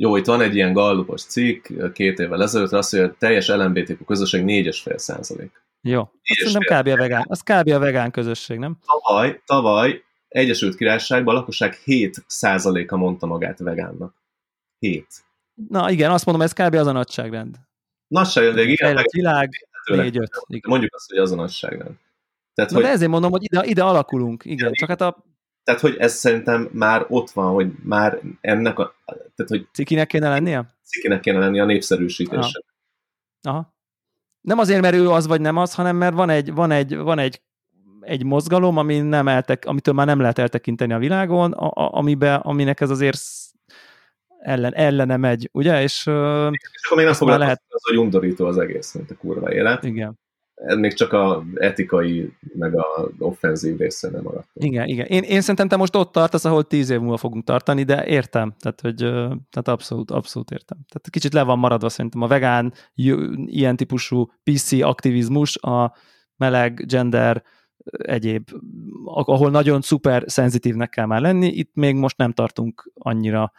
[0.01, 3.47] Jó, itt van egy ilyen gallupos cikk két évvel ezelőtt, azt mondja, hogy a teljes
[3.47, 5.61] LMBTQ közösség 4,5 százalék.
[5.81, 6.87] Jó, azt szerintem kb.
[6.87, 7.25] a vegán.
[7.27, 7.69] Az kb.
[7.69, 8.77] a vegán közösség, nem?
[8.85, 14.13] Tavaly, tavaly Egyesült Királyságban a lakosság 7 százaléka mondta magát vegánnak.
[14.79, 15.07] 7.
[15.69, 16.73] Na igen, azt mondom, ez kb.
[16.73, 17.55] az a nagyságrend.
[18.07, 18.75] Nagyságrend, igen.
[18.75, 19.49] Fejlett világ,
[19.91, 20.67] 4-5.
[20.67, 21.95] Mondjuk azt, hogy az a nagyságrend.
[22.53, 22.85] Tehát, Na hogy...
[22.85, 24.57] de ezért mondom, hogy ide, ide alakulunk, igen.
[24.57, 24.73] igen.
[24.73, 25.23] Csak hát a
[25.69, 28.95] tehát, hogy ez szerintem már ott van, hogy már ennek a...
[29.05, 30.65] Tehát, hogy cikinek kéne lennie?
[30.83, 32.63] Cikinek kéne lennie a népszerűsítése.
[33.41, 33.55] Aha.
[33.55, 33.73] Aha.
[34.41, 37.19] Nem azért, mert ő az vagy nem az, hanem mert van egy, van egy, van
[37.19, 37.41] egy,
[38.01, 42.35] egy mozgalom, ami nem eltek, amitől már nem lehet eltekinteni a világon, a, a, amibe,
[42.35, 43.19] aminek ez azért
[44.39, 45.81] ellen, ellene megy, ugye?
[45.81, 47.63] És, és akkor még nem lehet...
[47.67, 49.83] az, hogy undorító az egész, mint a kurva élet.
[49.83, 50.19] Igen
[50.65, 54.47] ez még csak a etikai, meg a offenzív része nem maradt.
[54.53, 55.05] Igen, igen.
[55.05, 58.53] Én, én szerintem te most ott tartasz, ahol tíz év múlva fogunk tartani, de értem.
[58.59, 58.95] Tehát, hogy,
[59.49, 60.77] tehát abszolút, abszolút értem.
[60.87, 62.73] Tehát kicsit le van maradva szerintem a vegán,
[63.45, 65.95] ilyen típusú PC aktivizmus, a
[66.37, 67.43] meleg, gender,
[67.97, 68.49] egyéb,
[69.05, 73.51] ahol nagyon szuper szenzitívnek kell már lenni, itt még most nem tartunk annyira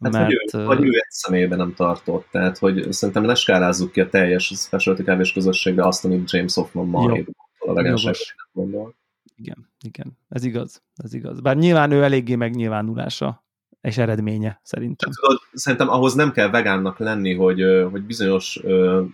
[0.00, 0.26] Hát, mert...
[0.50, 4.08] vagy, ő, vagy ő egy személyben nem tartott, tehát hogy szerintem ne skálázzuk ki a
[4.08, 7.12] teljes specialty kávés közösségre azt, amit James Hoffman ma
[7.58, 8.04] a
[8.52, 8.94] gondol.
[9.36, 11.40] Igen, igen, ez igaz, ez igaz.
[11.40, 13.46] Bár nyilván ő eléggé megnyilvánulása
[13.80, 15.10] és eredménye, szerintem.
[15.20, 18.60] Tudod, szerintem ahhoz nem kell vegánnak lenni, hogy, hogy bizonyos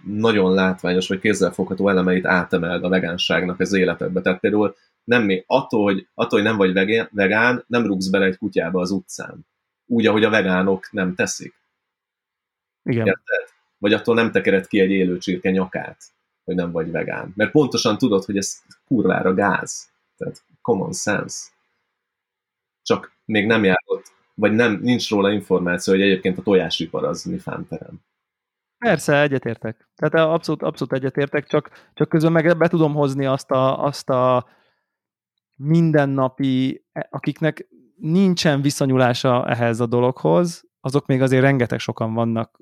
[0.07, 4.21] nagyon látványos vagy kézzelfogható elemeit átemeld a vegánságnak az életedbe.
[4.21, 4.75] Tehát például
[5.05, 6.73] nem attól, hogy, attól, hogy nem vagy
[7.11, 9.47] vegán, nem rúgsz bele egy kutyába az utcán
[9.87, 11.55] úgy, ahogy a vegánok nem teszik.
[12.83, 13.07] Igen.
[13.07, 13.49] Érted?
[13.79, 16.03] Vagy attól nem tekered ki egy élő csirke nyakát,
[16.45, 17.33] hogy nem vagy vegán.
[17.37, 19.89] Mert pontosan tudod, hogy ez kurvára gáz.
[20.17, 21.53] Tehát common sense.
[22.83, 27.39] Csak még nem járott, vagy nem, nincs róla információ, hogy egyébként a tojásipar az mi
[27.39, 28.01] fánterem.
[28.79, 29.89] Persze, egyetértek.
[29.97, 34.49] Tehát abszolút, abszolút egyetértek, csak, csak közben meg be tudom hozni azt a, azt a
[35.57, 37.67] mindennapi, akiknek
[37.97, 42.61] nincsen viszonyulása ehhez a dologhoz, azok még azért rengeteg sokan vannak,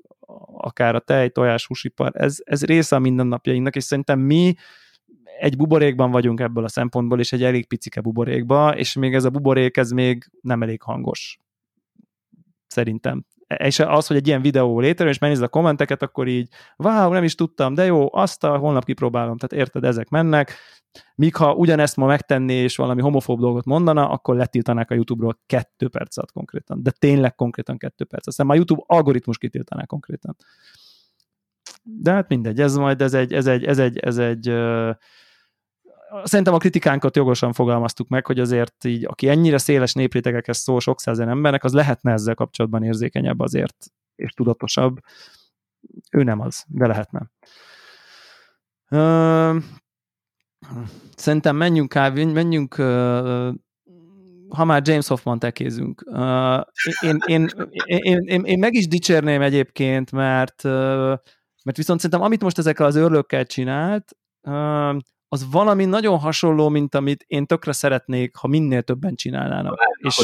[0.57, 4.55] akár a tej, tojás, húsipar, ez, ez része a mindennapjainknak, és szerintem mi
[5.39, 9.29] egy buborékban vagyunk ebből a szempontból, és egy elég picike buborékba, és még ez a
[9.29, 11.39] buborék, ez még nem elég hangos.
[12.67, 13.25] Szerintem.
[13.57, 17.23] És az, hogy egy ilyen videó létrejön, és megnézed a kommenteket, akkor így, wow, nem
[17.23, 20.57] is tudtam, de jó, azt a holnap kipróbálom, tehát érted, ezek mennek,
[21.15, 25.89] Míg ha ugyanezt ma megtenné, és valami homofób dolgot mondana, akkor letiltanák a YouTube-ról kettő
[25.89, 26.83] percet konkrétan.
[26.83, 28.27] De tényleg konkrétan kettő perc.
[28.27, 30.35] Aztán már YouTube algoritmus kitiltaná konkrétan.
[31.83, 34.95] De hát mindegy, ez majd, ez egy, ez egy, ez egy, ez egy uh,
[36.23, 40.99] szerintem a kritikánkat jogosan fogalmaztuk meg, hogy azért így, aki ennyire széles néprétegekhez szól sok
[40.99, 43.85] százen embernek, az lehetne ezzel kapcsolatban érzékenyebb azért,
[44.15, 44.99] és tudatosabb.
[46.11, 47.31] Ő nem az, de lehetne.
[51.15, 52.75] Szerintem menjünk kávé, menjünk
[54.49, 56.03] ha már James Hoffman tekézünk.
[57.01, 57.49] Én, én,
[57.85, 60.63] én, én, én meg is dicsérném egyébként, mert,
[61.63, 64.17] mert viszont szerintem amit most ezekkel az őrlőkkel csinált,
[65.33, 69.79] az valami nagyon hasonló, mint amit én tökre szeretnék, ha minél többen csinálnának.
[69.97, 70.15] És,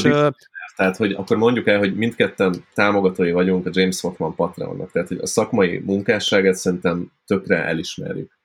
[0.76, 5.18] tehát, hogy akkor mondjuk el, hogy mindketten támogatói vagyunk a James Hoffman Patreonnak, tehát hogy
[5.18, 8.40] a szakmai munkásságát szerintem tökre elismerjük.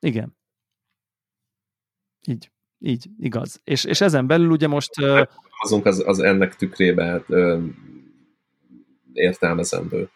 [0.00, 0.36] Igen.
[2.26, 3.60] Így, így, igaz.
[3.64, 4.90] És, és ezen belül ugye most...
[5.60, 7.26] Azunk az, az ennek tükrébe hát,
[9.12, 10.10] értelmezendő.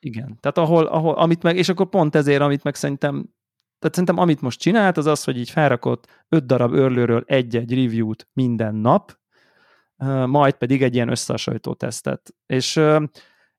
[0.00, 3.34] Igen, tehát ahol, ahol, amit meg, és akkor pont ezért, amit meg szerintem,
[3.82, 8.28] tehát szerintem amit most csinált, az az, hogy így felrakott öt darab örlőről egy-egy review-t
[8.32, 9.18] minden nap,
[10.26, 12.34] majd pedig egy ilyen összehasonlító tesztet.
[12.46, 12.80] És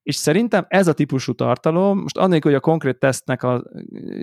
[0.03, 3.63] és szerintem ez a típusú tartalom, most annélkül, hogy a konkrét tesztnek a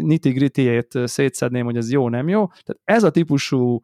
[0.00, 3.80] nitty gritty szétszedném, hogy ez jó, nem jó, tehát ez a típusú,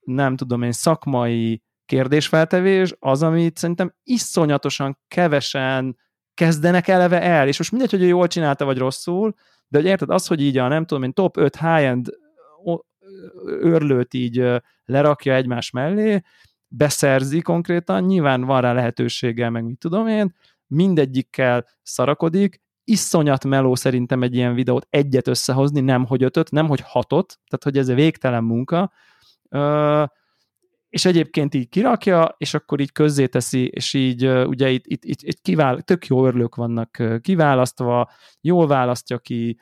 [0.00, 5.96] nem tudom én, szakmai kérdésfeltevés az, amit szerintem iszonyatosan kevesen
[6.34, 9.34] kezdenek eleve el, és most mindegy, hogy ő jól csinálta, vagy rosszul,
[9.68, 12.08] de hogy érted, az, hogy így a nem tudom én, top 5 high-end
[13.46, 14.44] őrlőt így
[14.84, 16.22] lerakja egymás mellé,
[16.68, 20.34] beszerzi konkrétan, nyilván van rá lehetősége, meg mit tudom én,
[20.66, 26.80] mindegyikkel szarakodik, iszonyat meló szerintem egy ilyen videót egyet összehozni, nem hogy ötöt, nem hogy
[26.80, 28.92] hatot, tehát hogy ez egy végtelen munka,
[30.96, 35.40] és egyébként így kirakja, és akkor így közzéteszi, és így ugye itt, itt, itt, itt
[35.40, 39.58] kivál, tök jó örlők vannak kiválasztva, jól választja ki.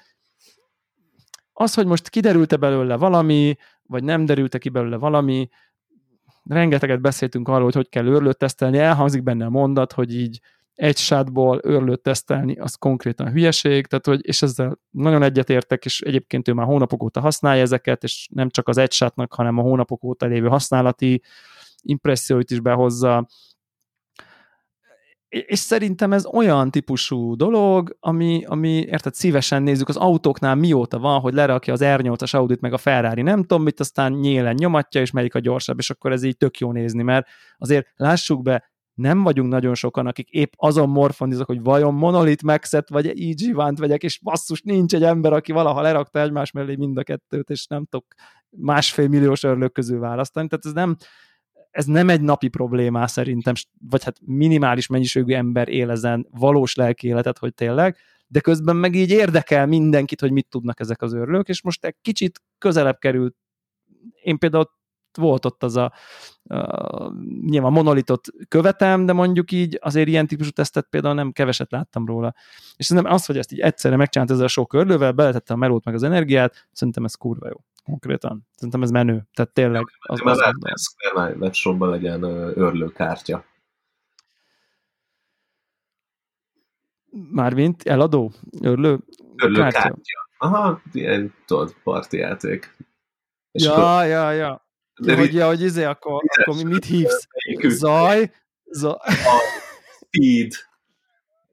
[1.52, 5.48] Az, hogy most kiderült-e belőle valami, vagy nem derült-e ki belőle valami,
[6.44, 10.40] rengeteget beszéltünk arról, hogy hogy kell őrlőt tesztelni, elhangzik benne a mondat, hogy így
[10.74, 16.48] egy sátból őrlőt tesztelni, az konkrétan hülyeség, tehát hogy, és ezzel nagyon egyetértek, és egyébként
[16.48, 20.04] ő már hónapok óta használja ezeket, és nem csak az egy sátnak, hanem a hónapok
[20.04, 21.22] óta lévő használati
[21.82, 23.26] impresszióit is behozza,
[25.28, 31.20] és szerintem ez olyan típusú dolog, ami, ami érted, szívesen nézzük, az autóknál mióta van,
[31.20, 35.10] hogy lerakja az R8-as Audit meg a Ferrari, nem tudom mit, aztán nyélen nyomatja, és
[35.10, 37.26] melyik a gyorsabb, és akkor ez így tök jó nézni, mert
[37.58, 42.88] azért lássuk be, nem vagyunk nagyon sokan, akik épp azon morfonizok, hogy vajon Monolith Max-et
[42.88, 46.96] vagy eg One-t vegyek, és basszus, nincs egy ember, aki valaha lerakta egymás mellé mind
[46.98, 48.06] a kettőt, és nem tudok
[48.50, 50.48] másfél milliós örlők közül választani.
[50.48, 50.96] Tehát ez nem,
[51.70, 53.54] ez nem egy napi problémá szerintem,
[53.88, 58.94] vagy hát minimális mennyiségű ember él ezen valós lelki életet, hogy tényleg, de közben meg
[58.94, 63.36] így érdekel mindenkit, hogy mit tudnak ezek az örlők, és most egy kicsit közelebb került.
[64.22, 64.70] Én például
[65.16, 65.92] volt ott az a,
[66.44, 72.06] a nyilván monolitot követem, de mondjuk így azért ilyen típusú tesztet például nem keveset láttam
[72.06, 72.34] róla.
[72.76, 75.84] És szerintem az, hogy ezt így egyszerre megcsinált ezzel a sok örlővel, beletette a melót
[75.84, 78.46] meg az energiát, szerintem ez kurva jó konkrétan.
[78.54, 79.26] Szerintem ez menő.
[79.34, 82.22] Tehát tényleg az Már lehetne Square webshopban legyen
[82.54, 83.44] örlőkártya.
[87.30, 88.32] Mármint eladó?
[88.60, 88.98] Örlő?
[89.36, 89.78] Örlőkártya.
[89.78, 90.28] Kártya.
[90.38, 92.76] Aha, ilyen, tudod, parti játék.
[93.52, 94.06] És ja, akkor...
[94.06, 94.63] ja, ja.
[95.00, 97.26] De hogy, ja, hogy izé, akkor, akkor mit hívsz?
[97.68, 98.30] Zaj?
[98.70, 98.96] Zaj?
[99.96, 100.52] Speed,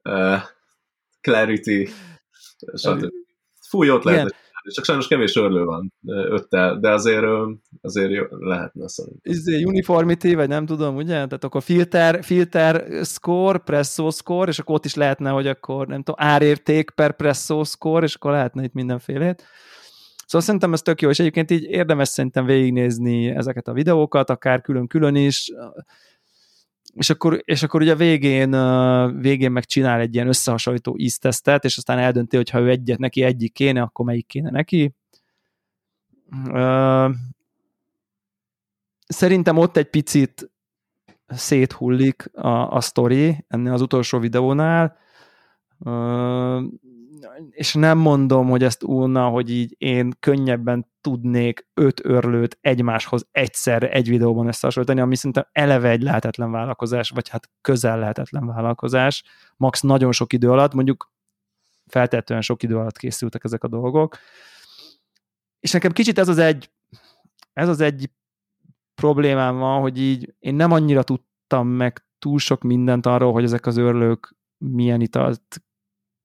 [0.02, 0.42] uh,
[1.20, 1.90] Clarity,
[2.74, 3.06] stb.
[3.68, 7.24] Fúj, ott lehet csak sajnos kevés örlő van öttel, de azért,
[7.80, 9.32] azért lehetne szerintem.
[9.32, 11.12] Izé, uniformity, vagy nem tudom, ugye?
[11.12, 16.02] Tehát akkor filter, filter score, presso score, és akkor ott is lehetne, hogy akkor nem
[16.02, 19.44] tudom, árérték per presso score, és akkor lehetne itt mindenfélét.
[20.32, 24.60] Szóval szerintem ez tök jó, és egyébként így érdemes szerintem végignézni ezeket a videókat, akár
[24.60, 25.52] külön-külön is,
[26.94, 28.50] és akkor, és akkor ugye a végén,
[29.20, 33.22] végén meg csinál egy ilyen összehasonlító íztesztet, és aztán eldönti, hogy ha ő egyet neki
[33.22, 34.94] egyik kéne, akkor melyik kéne neki.
[39.06, 40.50] Szerintem ott egy picit
[41.26, 44.96] széthullik a, a sztori ennél az utolsó videónál,
[47.50, 53.90] és nem mondom, hogy ezt úrna, hogy így én könnyebben tudnék öt örlőt egymáshoz egyszerre
[53.90, 59.24] egy videóban összehasonlítani, ami szerintem eleve egy lehetetlen vállalkozás, vagy hát közel lehetetlen vállalkozás,
[59.56, 61.12] max nagyon sok idő alatt, mondjuk
[61.86, 64.16] feltétlenül sok idő alatt készültek ezek a dolgok.
[65.60, 66.70] És nekem kicsit ez az egy,
[67.52, 68.10] ez az egy
[68.94, 73.66] problémám van, hogy így én nem annyira tudtam meg túl sok mindent arról, hogy ezek
[73.66, 75.62] az örlők milyen italt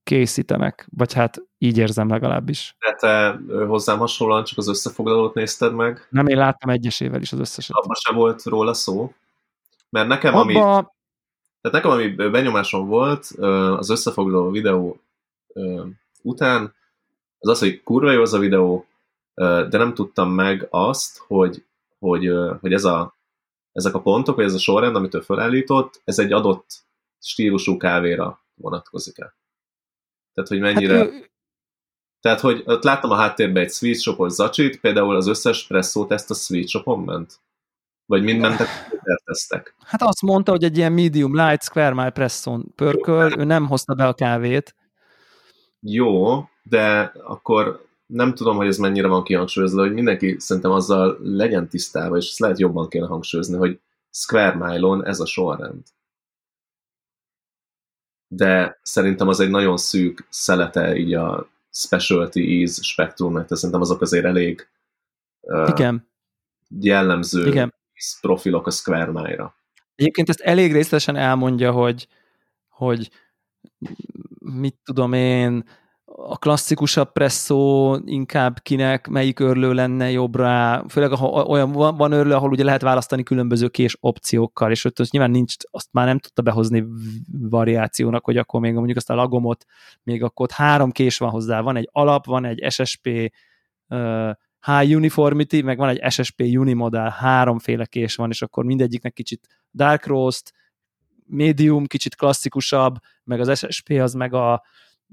[0.08, 2.76] készítenek, vagy hát így érzem legalábbis.
[2.80, 6.08] De te hozzám hasonlóan csak az összefoglalót nézted meg?
[6.10, 7.76] Nem, én láttam egyesével is az összeset.
[7.76, 9.14] Abban sem volt róla szó?
[9.90, 10.42] Mert nekem, Abba...
[10.42, 10.92] ami, tehát
[11.72, 13.26] nekem, ami benyomásom volt
[13.78, 15.00] az összefoglaló videó
[16.22, 16.76] után,
[17.40, 18.86] az az, hogy kurva jó az a videó,
[19.36, 21.66] de nem tudtam meg azt, hogy,
[22.00, 23.16] hogy, hogy ez a,
[23.72, 26.86] ezek a pontok, vagy ez a sorrend, amit ő felállított, ez egy adott
[27.20, 29.36] stílusú kávéra vonatkozik-e.
[30.38, 30.98] Tehát, hogy mennyire...
[30.98, 31.30] Hát ő...
[32.22, 36.30] Tehát, hogy ott láttam a háttérben egy sweet shopos zacsit, például az összes presszó teszt
[36.30, 37.40] a sweet shopon ment?
[38.06, 38.68] Vagy mind mentek
[39.26, 39.76] tesztek?
[39.86, 43.94] Hát azt mondta, hogy egy ilyen medium light square mile presszón pörköl, ő nem hozta
[43.94, 44.76] be a kávét.
[45.80, 51.70] Jó, de akkor nem tudom, hogy ez mennyire van kihangsúlyozva, hogy mindenki szerintem azzal legyen
[51.70, 53.80] tisztában, és ezt lehet jobban kéne hangsúlyozni, hogy
[54.12, 55.84] Square Mile-on ez a sorrend
[58.28, 64.02] de szerintem az egy nagyon szűk szelete így a specialty ease spektrumnak, tehát szerintem azok
[64.02, 64.68] azért elég
[65.42, 66.10] uh, Igen.
[66.80, 67.74] jellemző Igen.
[68.22, 69.56] profilok a Square Mile-ra.
[69.96, 72.08] Egyébként ezt elég részletesen elmondja, hogy,
[72.68, 73.12] hogy
[74.40, 75.64] mit tudom én,
[76.20, 82.52] a klasszikusabb presszó inkább kinek, melyik örlő lenne jobbra, főleg ha olyan van, örlő, ahol
[82.52, 86.86] ugye lehet választani különböző kés opciókkal, és ott nyilván nincs, azt már nem tudta behozni
[87.40, 89.66] variációnak, hogy akkor még mondjuk azt a lagomot,
[90.04, 93.34] még akkor ott három kés van hozzá, van egy alap, van egy SSP
[93.90, 99.48] uh, High Uniformity, meg van egy SSP Unimodel, háromféle kés van, és akkor mindegyiknek kicsit
[99.74, 100.54] Dark Roast,
[101.26, 104.64] Medium, kicsit klasszikusabb, meg az SSP az meg a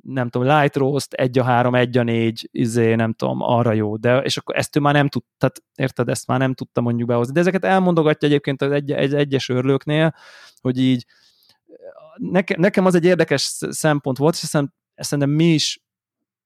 [0.03, 3.97] nem tudom, Light Roast, egy a három, egy a négy, izé, nem tudom, arra jó,
[3.97, 7.09] de és akkor ezt ő már nem tud, tehát érted, ezt már nem tudta mondjuk
[7.09, 7.33] behozni.
[7.33, 10.15] De ezeket elmondogatja egyébként az egy, egy, egyes örlőknél,
[10.61, 11.07] hogy így
[12.17, 15.83] nekem, nekem az egy érdekes szempont volt, és hiszen szerintem mi is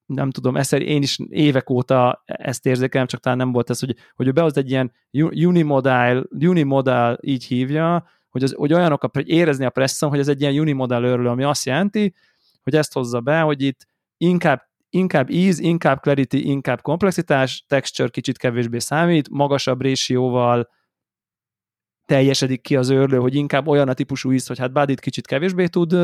[0.07, 3.95] nem tudom, ezt én is évek óta ezt érzékelem, csak talán nem volt ez, hogy,
[4.15, 9.65] hogy ő behoz egy ilyen unimodal, unimodal így hívja, hogy, az, hogy olyanok, a, érezni
[9.65, 12.15] a presszon, hogy ez egy ilyen unimodell őrlő, ami azt jelenti,
[12.69, 18.39] hogy ezt hozza be, hogy itt inkább inkább ease, inkább clarity, inkább komplexitás, texture kicsit
[18.39, 20.69] kevésbé számít, magasabb résióval
[22.05, 25.67] teljesedik ki az őrlő, hogy inkább olyan a típusú íz, hogy hát body kicsit kevésbé
[25.67, 25.97] tud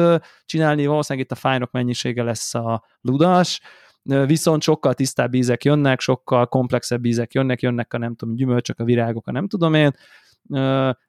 [0.44, 3.60] csinálni, valószínűleg itt a fájnok mennyisége lesz a ludas,
[4.02, 8.84] viszont sokkal tisztább ízek jönnek, sokkal komplexebb ízek jönnek, jönnek a nem tudom, gyümölcsök, a
[8.84, 9.90] virágok, a nem tudom én,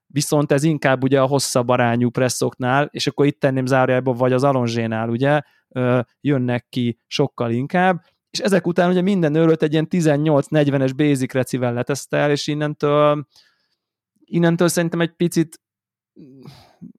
[0.07, 4.43] viszont ez inkább ugye a hosszabb arányú presszoknál, és akkor itt tenném zárójelbe, vagy az
[4.43, 5.41] alonzsénál ugye,
[6.21, 11.73] jönnek ki sokkal inkább, és ezek után ugye minden őröt egy ilyen 18-40-es basic recivel
[11.73, 13.27] letesztel, és innentől
[14.25, 15.61] innentől szerintem egy picit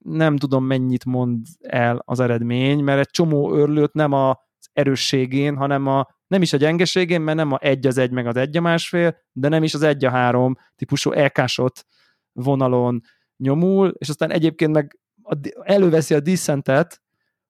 [0.03, 4.37] nem tudom mennyit mond el az eredmény, mert egy csomó őrlőt nem az
[4.73, 8.37] erősségén, hanem a nem is a gyengeségén, mert nem a egy az egy, meg az
[8.37, 11.87] egy a másfél, de nem is az egy a három típusú elkásott
[12.37, 13.01] vonalon
[13.37, 14.99] nyomul, és aztán egyébként meg
[15.62, 17.01] előveszi a dissentet,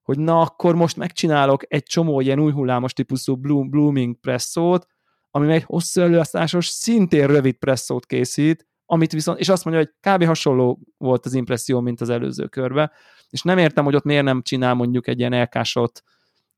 [0.01, 3.35] hogy na akkor most megcsinálok egy csomó ilyen új hullámos típusú
[3.69, 4.87] blooming presszót,
[5.31, 10.25] ami meg hosszú előasztásos, szintén rövid presszót készít, amit viszont, és azt mondja, hogy kb.
[10.25, 12.91] hasonló volt az impresszió, mint az előző körbe,
[13.29, 16.03] és nem értem, hogy ott miért nem csinál mondjuk egy ilyen elkásott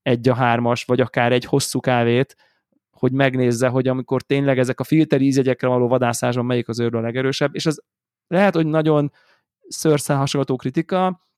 [0.02, 2.36] egy a hármas, vagy akár egy hosszú kávét,
[2.90, 5.20] hogy megnézze, hogy amikor tényleg ezek a filter
[5.60, 7.76] való vadászáson melyik az őrről a legerősebb, és ez
[8.30, 9.12] lehet, hogy nagyon
[9.68, 11.28] szőrszel hasonló kritika,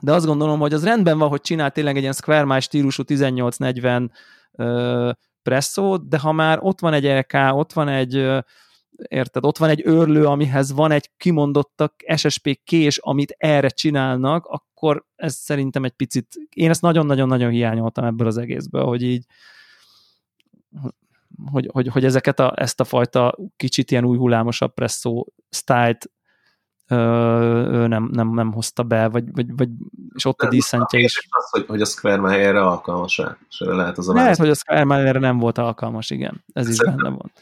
[0.00, 3.02] de azt gondolom, hogy az rendben van, hogy csinál tényleg egy ilyen Square Mile stílusú
[3.06, 4.12] 1840
[4.52, 5.10] uh,
[5.42, 8.44] presszót, de ha már ott van egy LK, ott van egy
[9.08, 15.04] érted, ott van egy őrlő, amihez van egy kimondottak SSP kés, amit erre csinálnak, akkor
[15.16, 19.24] ez szerintem egy picit, én ezt nagyon-nagyon-nagyon hiányoltam ebből az egészből, hogy így
[21.50, 26.10] hogy, hogy, hogy ezeket a, ezt a fajta kicsit ilyen új hullámosabb presszó sztájlt
[26.88, 29.68] ö, nem, nem, nem hozta be, vagy, vagy, vagy
[30.14, 31.28] és ott a díszentje is.
[31.30, 33.38] Az, hogy, hogy a Square Mile erre alkalmas -e?
[33.48, 36.44] És lehet az a Lehet, hogy a Square Mile erre nem volt alkalmas, igen.
[36.52, 37.32] Ez is benne van.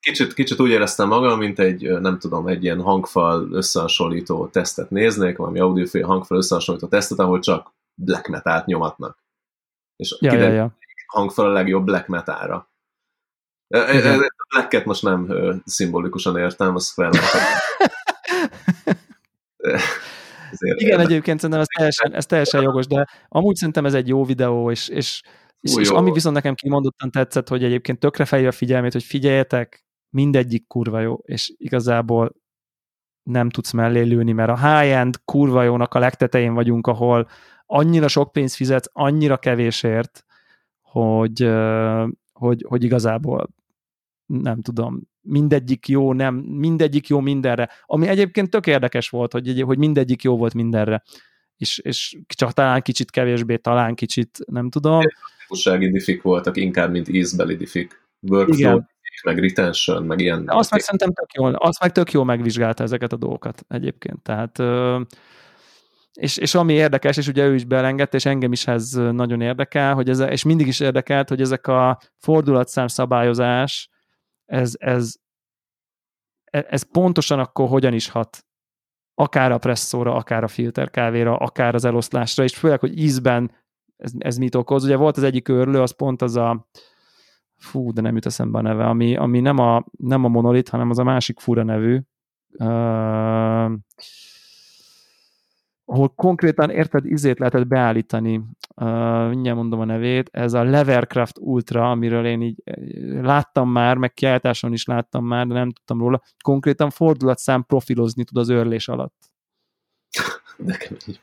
[0.00, 5.36] Kicsit, kicsit úgy éreztem magam, mint egy, nem tudom, egy ilyen hangfal összehasonlító tesztet néznék,
[5.36, 9.18] valami audiofil hangfal összehasonlító tesztet, ahol csak black metal nyomatnak.
[9.96, 10.76] És ja, ja, ja.
[11.06, 12.70] hangfal a legjobb black metalra.
[13.68, 14.20] Igen.
[14.48, 15.32] Blacket most nem
[15.64, 17.18] szimbolikusan értem, a Square
[20.58, 24.70] Igen, egyébként szerintem ez teljesen, ez teljesen jogos, de amúgy szerintem ez egy jó videó,
[24.70, 25.22] és, és
[25.60, 29.86] és, és ami viszont nekem kimondottan tetszett, hogy egyébként tökre felhívja a figyelmét, hogy figyeljetek,
[30.10, 32.34] mindegyik kurva jó, és igazából
[33.22, 37.28] nem tudsz mellé lőni, mert a high-end kurva jónak a legtetején vagyunk, ahol
[37.66, 40.24] annyira sok pénzt fizetsz, annyira kevésért,
[40.80, 41.50] hogy,
[42.32, 43.48] hogy, hogy igazából
[44.28, 47.70] nem tudom, mindegyik jó, nem, mindegyik jó mindenre.
[47.84, 51.02] Ami egyébként tök érdekes volt, hogy, hogy mindegyik jó volt mindenre.
[51.56, 55.02] És, és csak talán kicsit kevésbé, talán kicsit, nem tudom
[55.48, 58.06] hatékonysági diffik voltak inkább, mint ízbeli diffik.
[58.20, 58.88] Workflow, Igen.
[59.24, 60.44] meg retention, meg ilyen.
[60.44, 64.22] De azt meg szerintem tök jól, azt meg tök jól megvizsgálta ezeket a dolgokat egyébként.
[64.22, 64.58] Tehát
[66.12, 69.94] és, és ami érdekes, és ugye ő is belengedte, és engem is ez nagyon érdekel,
[69.94, 73.88] hogy ez, és mindig is érdekelt, hogy ezek a fordulatszám szabályozás,
[74.48, 75.14] ez, ez,
[76.44, 78.46] e, ez pontosan akkor hogyan is hat
[79.14, 83.52] akár a presszóra, akár a filterkávéra, akár az eloszlásra, és főleg, hogy ízben
[83.96, 84.84] ez, ez mit okoz.
[84.84, 86.68] Ugye volt az egyik őrlő, az pont az a
[87.56, 90.90] fú, de nem jut eszembe a neve, ami, ami nem, a, nem a monolit, hanem
[90.90, 92.00] az a másik fura nevű,
[92.58, 93.72] uh,
[95.90, 101.90] ahol konkrétan, érted, izét lehetett beállítani, uh, mindjárt mondom a nevét, ez a Levercraft Ultra,
[101.90, 102.62] amiről én így
[103.22, 108.36] láttam már, meg kiállításon is láttam már, de nem tudtam róla, konkrétan fordulatszám profilozni tud
[108.36, 109.30] az őrlés alatt.
[110.56, 111.20] Nekem így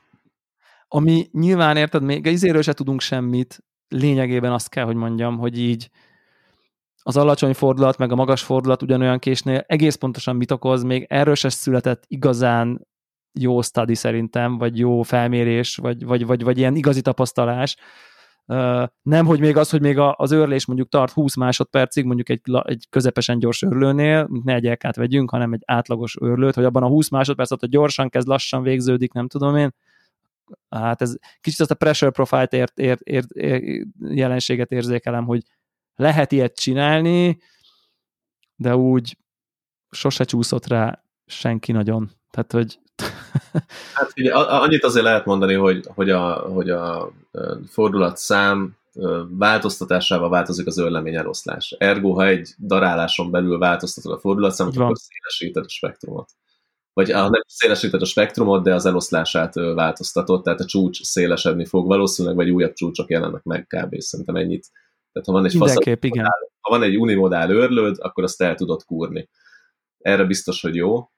[0.87, 5.89] ami nyilván érted, még izéről se tudunk semmit, lényegében azt kell, hogy mondjam, hogy így
[7.01, 11.35] az alacsony fordulat, meg a magas fordulat ugyanolyan késnél egész pontosan mit okoz, még erről
[11.35, 12.87] se született igazán
[13.39, 17.75] jó study szerintem, vagy jó felmérés, vagy, vagy, vagy, vagy ilyen igazi tapasztalás.
[19.01, 22.85] Nem, hogy még az, hogy még az őrlés mondjuk tart 20 másodpercig, mondjuk egy, egy
[22.89, 27.09] közepesen gyors őrlőnél, ne egy elkát vegyünk, hanem egy átlagos őrlőt, hogy abban a 20
[27.09, 29.73] másodperc hogy gyorsan kezd, lassan végződik, nem tudom én,
[30.69, 35.43] hát ez kicsit azt a pressure profile-t ért, ért, ért, ért, jelenséget érzékelem, hogy
[35.95, 37.37] lehet ilyet csinálni,
[38.55, 39.17] de úgy
[39.89, 42.11] sose csúszott rá senki nagyon.
[42.35, 42.79] Tehát, hogy...
[43.93, 47.11] hát ugye, annyit azért lehet mondani, hogy, hogy a, hogy a
[47.67, 48.77] fordulat szám
[49.29, 51.75] változtatásával változik az őrlemény eloszlás.
[51.77, 56.29] Ergo, ha egy daráláson belül változtatod a fordulatszámot, akkor szélesíted a spektrumot.
[56.93, 61.87] vagy a, nem szélesített a spektrumot, de az eloszlását változtatott, tehát a csúcs szélesedni fog
[61.87, 63.99] valószínűleg, vagy újabb csúcsok jelennek meg kb.
[63.99, 64.67] Szerintem ennyit.
[65.11, 66.25] Tehát ha van egy igen.
[66.59, 69.29] ha van egy unimodál őrlőd, akkor azt el tudod kúrni.
[69.97, 71.09] Erre biztos, hogy jó.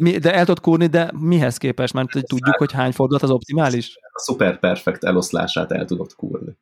[0.00, 1.92] Mi, de el tudod kúrni, de mihez képest?
[1.92, 3.98] Mert hogy tudjuk, hogy hány fordulat az optimális?
[4.12, 6.56] A super perfect eloszlását el tudod kúrni.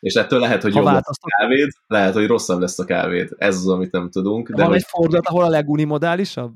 [0.00, 3.30] És ettől lehet, hogy jobb lesz a kávéd, lehet, hogy rosszabb lesz a kávéd.
[3.36, 4.48] Ez az, amit nem tudunk.
[4.48, 4.76] De van hogy...
[4.76, 6.54] egy fordulat, ahol a legunimodálisabb?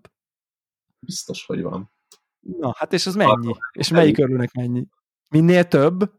[0.98, 1.90] Biztos, hogy van.
[2.40, 3.54] Na, hát és ez mennyi?
[3.72, 4.86] És melyik örülnek mennyi?
[5.28, 6.12] Minél több?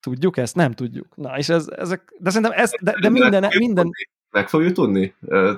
[0.00, 0.54] Tudjuk ezt?
[0.54, 1.16] Nem tudjuk.
[1.16, 3.90] Na, és ez, ezek, de szerintem ez, de, de minden, minden,
[4.32, 5.14] meg fogjuk tudni?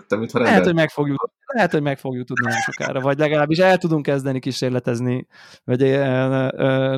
[0.06, 3.58] Te mit lehet, hogy meg fogjuk, lehet, hogy meg fogjuk tudni nem sokára, vagy legalábbis
[3.58, 5.26] el tudunk kezdeni kísérletezni,
[5.64, 5.80] vagy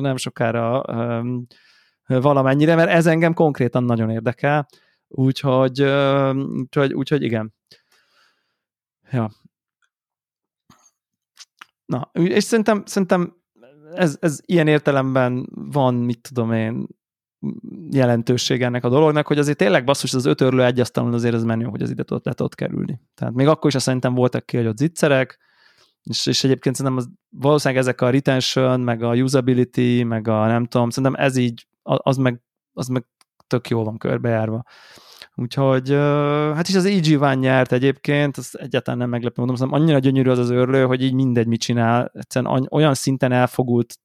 [0.01, 0.83] nem sokára
[2.07, 4.67] valamennyire, mert ez engem konkrétan nagyon érdekel,
[5.07, 5.81] úgyhogy,
[6.35, 7.53] úgyhogy, úgyhogy igen.
[9.11, 9.31] Ja.
[11.85, 13.35] Na, és szerintem, szerintem
[13.93, 16.87] ez, ez ilyen értelemben van, mit tudom én,
[17.89, 21.65] jelentőség ennek a dolognak, hogy azért tényleg basszus, az ötörlő egy asztalon azért ez menő,
[21.65, 23.01] hogy az ide tudott, le tudott kerülni.
[23.15, 25.39] Tehát még akkor is szerintem voltak kihagyott zicserek,
[26.03, 30.65] és, és egyébként szerintem az, valószínűleg ezek a retention, meg a usability, meg a nem
[30.65, 32.41] tudom, szerintem ez így, az meg,
[32.73, 33.05] az meg
[33.47, 34.63] tök jól van körbejárva.
[35.35, 35.89] Úgyhogy,
[36.55, 40.29] hát is az EG van nyert egyébként, az egyáltalán nem meglepő, mondom, szóval annyira gyönyörű
[40.29, 43.95] az az örlő, hogy így mindegy, mit csinál, egyszerűen olyan szinten elfogult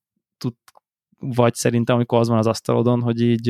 [1.22, 3.48] vagy szerintem, amikor az van az asztalodon, hogy így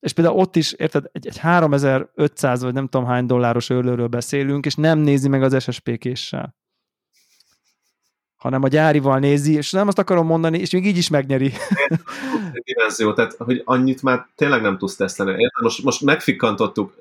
[0.00, 4.66] és például ott is, érted, egy, egy 3500 vagy nem tudom hány dolláros örlőről beszélünk,
[4.66, 6.56] és nem nézi meg az SSP késsel
[8.38, 11.52] hanem a gyárival nézi, és nem azt akarom mondani, és még így is megnyeri.
[12.64, 15.50] dimenzió, tehát hogy annyit már tényleg nem tudsz tesztelni.
[15.62, 16.94] Most, most megfikkantottuk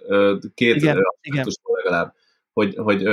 [0.55, 1.45] két igen, igen.
[1.83, 2.13] legalább,
[2.57, 3.03] hogy, hogy,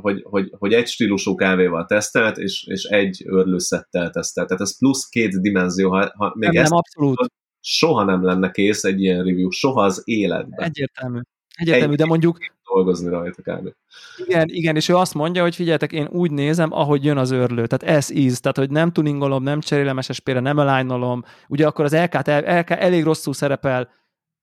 [0.00, 4.48] hogy, hogy, hogy egy stílusú kávéval tesztelt, és, és egy örlőszettel tesztelt.
[4.48, 7.32] Tehát ez plusz két dimenzió, ha, ha még nem, ezt nem, abszolút.
[7.60, 10.64] soha nem lenne kész egy ilyen review, soha az életben.
[10.64, 11.20] Egyértelmű.
[11.54, 12.38] Egyértelmű, de mondjuk...
[12.74, 13.68] Dolgozni rajta kb.
[14.16, 17.66] Igen, igen, és ő azt mondja, hogy figyeljetek, én úgy nézem, ahogy jön az őrlő,
[17.66, 21.94] tehát ez is, tehát hogy nem tuningolom, nem cserélem SSP-re, nem alignolom, ugye akkor az
[21.94, 23.90] LK, LK elég rosszul szerepel,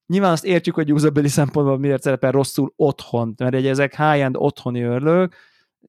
[0.06, 4.82] Nyilván azt értjük, hogy usability szempontból miért szerepel rosszul otthon, mert egy ezek high-end otthoni
[4.82, 5.36] őrlők,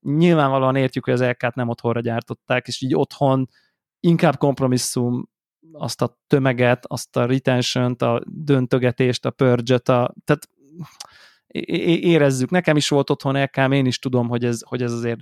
[0.01, 3.49] nyilvánvalóan értjük, hogy az LK-t nem otthonra gyártották, és így otthon
[3.99, 5.30] inkább kompromisszum
[5.72, 9.80] azt a tömeget, azt a retention a döntögetést, a purge a,
[10.24, 10.49] tehát
[12.01, 12.49] érezzük.
[12.49, 15.20] Nekem is volt otthon LKM, én is tudom, hogy ez, hogy ez azért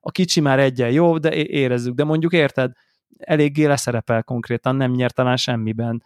[0.00, 1.94] a kicsi már egyen jó, de érezzük.
[1.94, 2.72] De mondjuk érted,
[3.18, 6.02] eléggé leszerepel konkrétan, nem nyer talán semmiben.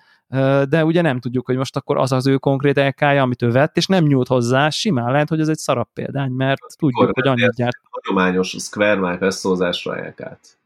[0.68, 3.76] De ugye nem tudjuk, hogy most akkor az az ő konkrét lk amit ő vett,
[3.76, 7.54] és nem nyújt hozzá, simán lehet, hogy ez egy szarab példány, mert tudjuk, hogy annyit
[7.54, 7.76] gyárt.
[7.90, 10.58] Hagyományos Square Mile presszózásra LK-t.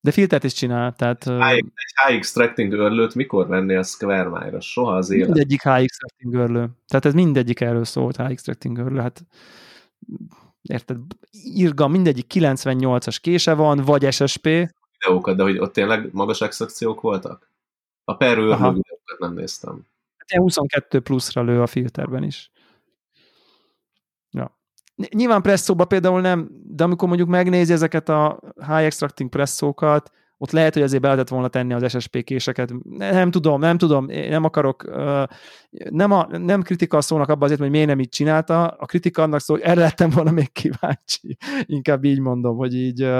[0.00, 1.26] De filtert is csinál, tehát...
[1.26, 1.72] Egy
[2.06, 4.60] high extracting örlőt mikor vennél a Square Mile-ra?
[4.60, 5.26] Soha az élet.
[5.26, 6.68] Mindegyik high extracting örlő.
[6.86, 9.00] Tehát ez mindegyik erről szólt, high extracting örlő.
[9.00, 9.24] Hát
[10.68, 10.98] érted,
[11.30, 14.44] írga, mindegyik 98-as kése van, vagy SSP.
[14.98, 17.50] Videókat, de hogy ott tényleg magas extrakciók voltak?
[18.04, 19.86] A per videókat nem néztem.
[20.16, 22.50] Hát 22 pluszra lő a filterben is.
[24.30, 24.58] Ja.
[25.08, 30.74] Nyilván presszóba például nem, de amikor mondjuk megnézi ezeket a high extracting presszókat, ott lehet,
[30.74, 32.72] hogy azért be lehetett volna tenni az SSP késeket.
[32.82, 34.84] Nem tudom, nem tudom, én nem akarok,
[35.90, 39.40] nem, a, nem kritika szónak abban azért, hogy miért nem így csinálta, a kritika annak
[39.40, 41.36] szól, hogy erre lettem volna még kíváncsi.
[41.76, 43.10] Inkább így mondom, hogy így,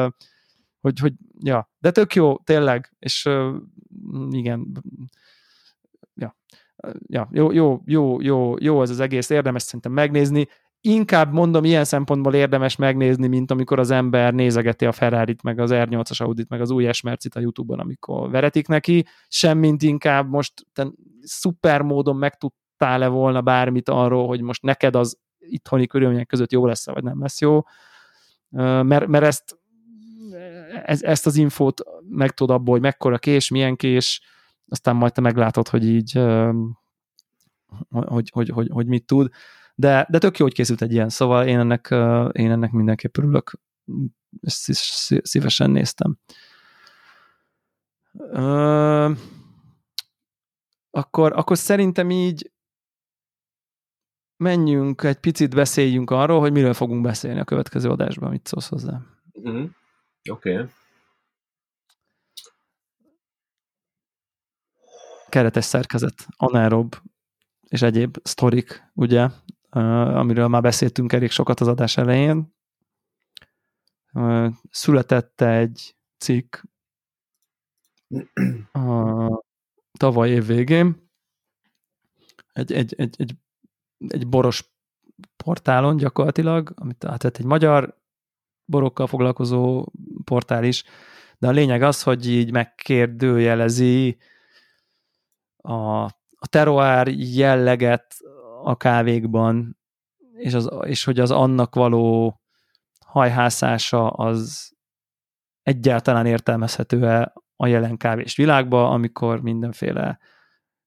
[0.81, 3.29] hogy, hogy ja, de tök jó, tényleg, és
[4.31, 4.83] igen,
[6.15, 6.37] ja,
[7.07, 7.29] ja.
[7.33, 10.49] Jó, jó, jó, jó, jó ez az egész, érdemes szerintem megnézni
[10.87, 15.71] inkább mondom, ilyen szempontból érdemes megnézni, mint amikor az ember nézegeti a ferrari meg az
[15.73, 17.03] R8-as Audit, meg az új s
[17.35, 20.53] a Youtube-on, amikor veretik neki, semmint inkább most
[21.21, 26.87] szuper módon megtudtál-e volna bármit arról, hogy most neked az itthoni körülmények között jó lesz
[26.87, 27.61] vagy nem lesz jó,
[28.83, 29.59] mert, mert ezt,
[30.85, 34.23] ez, ezt az infót megtudod abból, hogy mekkora kés, milyen kés,
[34.69, 36.21] aztán majd te meglátod, hogy így
[37.91, 39.31] hogy, hogy, hogy, hogy mit tud
[39.75, 41.89] de, de tök jó, hogy készült egy ilyen, szóval én ennek,
[42.33, 43.61] én ennek mindenképp örülök,
[44.41, 46.19] ezt is szívesen néztem.
[50.91, 52.53] Akkor, akkor szerintem így
[54.37, 59.01] menjünk egy picit, beszéljünk arról, hogy miről fogunk beszélni a következő adásban, mit szólsz hozzá.
[59.41, 59.65] Mm-hmm.
[60.31, 60.53] Oké.
[60.55, 60.67] Okay.
[65.29, 66.95] Keretes szerkezet, anaerob
[67.69, 69.29] és egyéb sztorik, ugye,
[69.75, 72.55] amiről már beszéltünk elég sokat az adás elején.
[74.71, 76.57] született egy cikk
[78.73, 79.43] a
[79.99, 81.11] tavaly év végén,
[82.53, 83.37] egy, egy, egy, egy,
[84.09, 84.73] egy boros
[85.37, 87.99] portálon gyakorlatilag, amit átvett egy magyar
[88.65, 89.87] borokkal foglalkozó
[90.25, 90.85] portál is,
[91.39, 94.19] de a lényeg az, hogy így megkérdőjelezi
[95.57, 96.05] a,
[96.37, 98.17] a teroár jelleget
[98.65, 99.79] a kávékban,
[100.35, 102.39] és, az, és hogy az annak való
[103.07, 104.73] hajhászása az
[105.63, 110.19] egyáltalán értelmezhető-e a jelen kávés világba, amikor mindenféle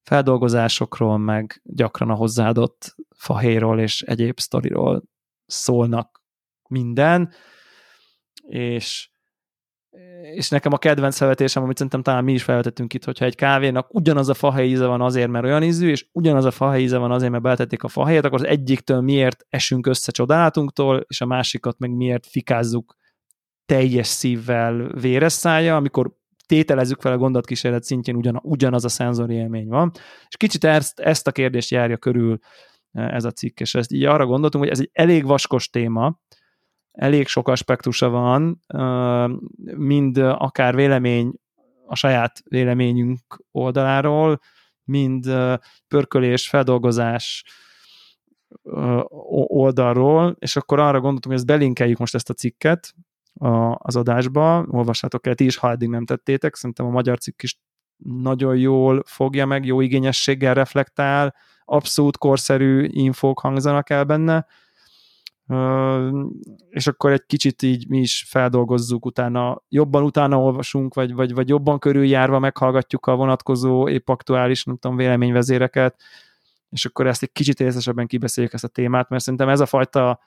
[0.02, 5.04] feldolgozásokról, meg gyakran a hozzáadott fahéról és egyéb sztoriról
[5.46, 6.22] szólnak
[6.70, 7.34] minden,
[8.48, 9.10] és
[10.34, 13.94] és nekem a kedvenc felvetésem, amit szerintem talán mi is felvetettünk itt, hogyha egy kávénak
[13.94, 17.12] ugyanaz a fahéj íze van azért, mert olyan ízű, és ugyanaz a fahéj íze van
[17.12, 21.80] azért, mert beletették a fahéjat, akkor az egyiktől miért esünk össze csodálatunktól, és a másikat
[21.80, 22.96] meg miért fikázzuk
[23.66, 29.68] teljes szívvel véres szája, amikor tételezzük fel a gondolatkísérlet szintjén ugyan, ugyanaz a szenzori élmény
[29.68, 29.92] van.
[30.28, 32.40] És kicsit ezt, ezt a kérdést járja körül
[32.92, 36.20] e, ez a cikk, és ezt így arra gondoltunk, hogy ez egy elég vaskos téma,
[36.98, 38.60] elég sok aspektusa van,
[39.78, 41.34] mind akár vélemény
[41.86, 43.20] a saját véleményünk
[43.52, 44.40] oldaláról,
[44.84, 45.26] mind
[45.88, 47.44] pörkölés, feldolgozás
[49.48, 52.94] oldalról, és akkor arra gondoltunk, hogy ezt belinkeljük most ezt a cikket
[53.74, 57.60] az adásba, olvassátok el, ti is, ha eddig nem tettétek, szerintem a magyar cikk is
[58.04, 61.36] nagyon jól fogja meg, jó igényességgel reflektál,
[61.66, 64.46] abszolút korszerű infók hangzanak el benne,
[66.70, 71.50] és akkor egy kicsit így mi is feldolgozzuk utána, jobban utána olvasunk, vagy, vagy, vagy
[71.50, 76.02] jobban körüljárva meghallgatjuk a vonatkozó épp aktuális, nem tudom, véleményvezéreket,
[76.70, 80.20] és akkor ezt egy kicsit részesebben kibeszéljük ezt a témát, mert szerintem ez a fajta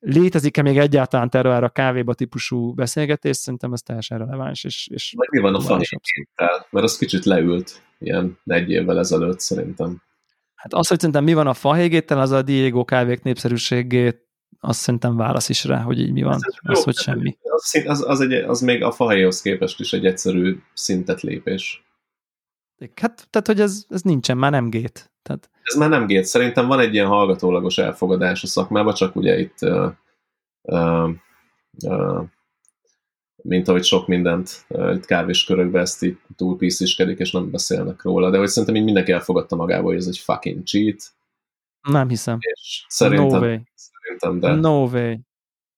[0.00, 4.64] létezik-e még egyáltalán terroár a kávéba típusú beszélgetés, szerintem ez teljesen releváns.
[4.64, 6.66] És, és Vagy mi van a fahéjgéttel?
[6.70, 10.02] Mert az kicsit leült ilyen egy évvel ezelőtt szerintem.
[10.54, 14.27] Hát az, hogy szerintem mi van a fahégéttel, az a Diego kávék népszerűségét
[14.60, 17.36] azt szerintem válasz is rá, hogy így mi van, az, az hogy semmi.
[17.42, 21.86] Az, az, az, egy, az még a fahelyhoz képest is egy egyszerű szintet lépés.
[22.94, 25.12] Hát, tehát, hogy ez, ez nincsen, már nem gét.
[25.22, 25.50] Tehát...
[25.62, 26.24] Ez már nem gét.
[26.24, 29.92] Szerintem van egy ilyen hallgatólagos elfogadás a szakmában, csak ugye itt uh,
[30.62, 31.10] uh,
[31.84, 32.22] uh,
[33.42, 38.30] mint ahogy sok mindent uh, itt kávéskörökben ezt így túl pisziskedik, és nem beszélnek róla,
[38.30, 41.16] de hogy szerintem így mindenki elfogadta magából, hogy ez egy fucking cheat.
[41.80, 42.36] Nem hiszem.
[42.40, 43.58] És szerintem, no way
[44.16, 44.68] szerintem, de...
[44.68, 45.16] No way.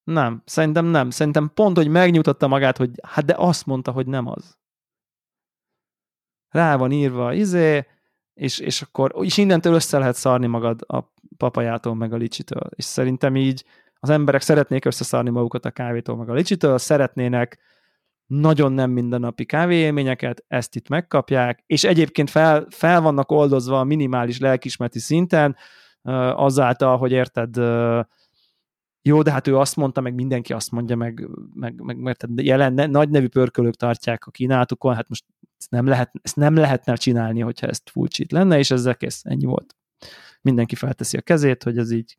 [0.05, 1.11] Nem, szerintem nem.
[1.11, 4.59] Szerintem pont, hogy megnyugtatta magát, hogy hát de azt mondta, hogy nem az.
[6.49, 7.87] Rá van írva izé,
[8.35, 12.71] és, és akkor és innentől össze lehet szarni magad a papajától meg a licsitől.
[12.77, 17.59] És szerintem így az emberek szeretnék összeszarni magukat a kávétól meg a licsitől, szeretnének
[18.27, 24.39] nagyon nem mindennapi kávéélményeket, ezt itt megkapják, és egyébként fel, fel vannak oldozva a minimális
[24.39, 25.57] lelkismereti szinten,
[26.35, 27.57] azáltal, hogy érted,
[29.03, 32.73] jó, de hát ő azt mondta, meg mindenki azt mondja, meg, meg, meg mert jelen
[32.73, 35.25] ne, nagy nevű pörkölők tartják a kínálatukon, hát most
[35.59, 39.21] ezt nem, lehet, ezt nem lehetne csinálni, hogyha ezt full cheat lenne, és ezzel kész,
[39.25, 39.77] ennyi volt.
[40.43, 42.17] Mindenki felteszi a kezét, hogy ez így,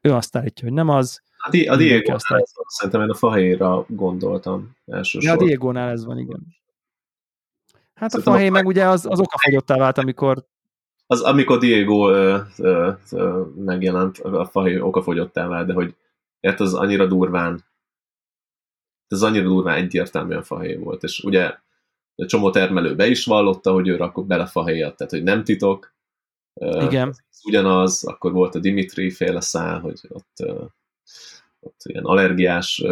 [0.00, 1.22] ő azt állítja, hogy nem az.
[1.36, 2.16] A, di- a Diego
[2.66, 5.38] szerintem én a fahelyra gondoltam elsősorban.
[5.38, 6.46] Ja, a Diego-nál ez van, igen.
[7.94, 10.46] Hát szerintem a fahely meg ugye az, az okafogyottá vált, amikor
[11.06, 15.94] az, amikor Diego ö, ö, ö, megjelent, a fahely okafogyottá vált, de hogy
[16.44, 17.64] Ért az annyira durván,
[19.08, 21.56] ez annyira durván egyértelműen fahéj volt, és ugye
[22.14, 25.94] a csomó termelő be is vallotta, hogy ő rakott bele fahéjat, tehát hogy nem titok.
[26.60, 27.14] Igen.
[27.44, 30.36] Ugyanaz, akkor volt a Dimitri féle szál, hogy ott,
[31.60, 32.84] ott ilyen allergiás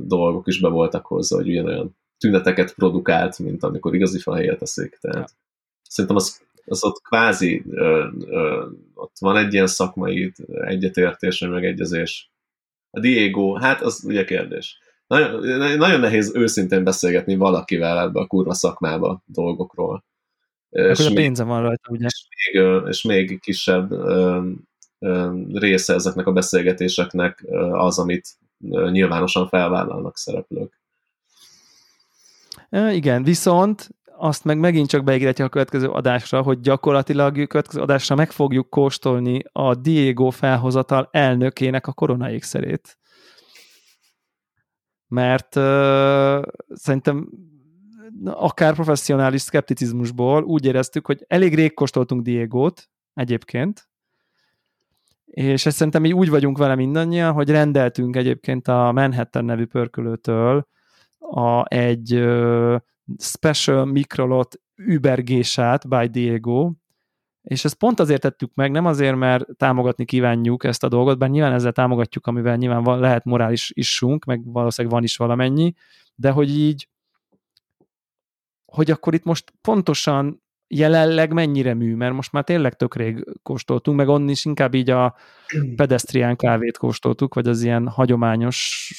[0.00, 4.98] dolgok is be voltak hozzá, hogy ugyanolyan tüneteket produkált, mint amikor igazi fahéjat teszik.
[5.00, 5.36] Tehát ja.
[5.82, 12.30] szerintem az az ott kvázi ö, ö, ott van egy ilyen szakmai egyetértés, vagy megegyezés.
[12.90, 14.78] A Diego, hát az ugye kérdés.
[15.06, 20.04] Nagyon, nagyon nehéz őszintén beszélgetni valakivel ebbe a kurva szakmába dolgokról.
[20.68, 22.06] És a pénze van rajta, ugye?
[22.06, 24.48] És még, és még kisebb ö,
[24.98, 28.28] ö, része ezeknek a beszélgetéseknek az, amit
[28.90, 30.80] nyilvánosan felvállalnak szereplők.
[32.70, 33.88] Igen, viszont
[34.18, 38.70] azt meg megint csak beígérhetjük a következő adásra, hogy gyakorlatilag a következő adásra meg fogjuk
[38.70, 42.98] kóstolni a Diego felhozatal elnökének a koronaékszerét.
[45.08, 47.28] Mert uh, szerintem
[48.24, 53.88] akár professzionális szkepticizmusból úgy éreztük, hogy elég rég kóstoltunk Diego-t egyébként,
[55.24, 60.68] és ezt szerintem így úgy vagyunk vele mindannyian, hogy rendeltünk egyébként a Manhattan nevű pörkölőtől
[61.18, 62.76] a, egy uh,
[63.18, 66.72] Special Microlot Ubergésát by Diego,
[67.42, 71.30] és ezt pont azért tettük meg, nem azért, mert támogatni kívánjuk ezt a dolgot, bár
[71.30, 75.74] nyilván ezzel támogatjuk, amivel nyilván van, lehet morális issunk, meg valószínűleg van is valamennyi,
[76.14, 76.88] de hogy így,
[78.64, 83.96] hogy akkor itt most pontosan jelenleg mennyire mű, mert most már tényleg tök rég kóstoltunk,
[83.96, 85.14] meg onnan is inkább így a
[85.76, 88.90] pedestrián kávét kóstoltuk, vagy az ilyen hagyományos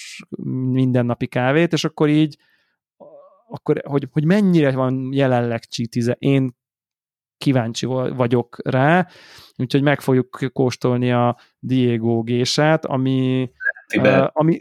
[0.71, 2.37] mindennapi kávét, és akkor így
[3.49, 6.57] akkor, hogy, hogy mennyire van jelenleg cheetize, én
[7.37, 9.07] kíváncsi vagyok rá,
[9.57, 13.51] úgyhogy meg fogjuk kóstolni a Diego gésát, ami,
[13.97, 14.59] uh, ami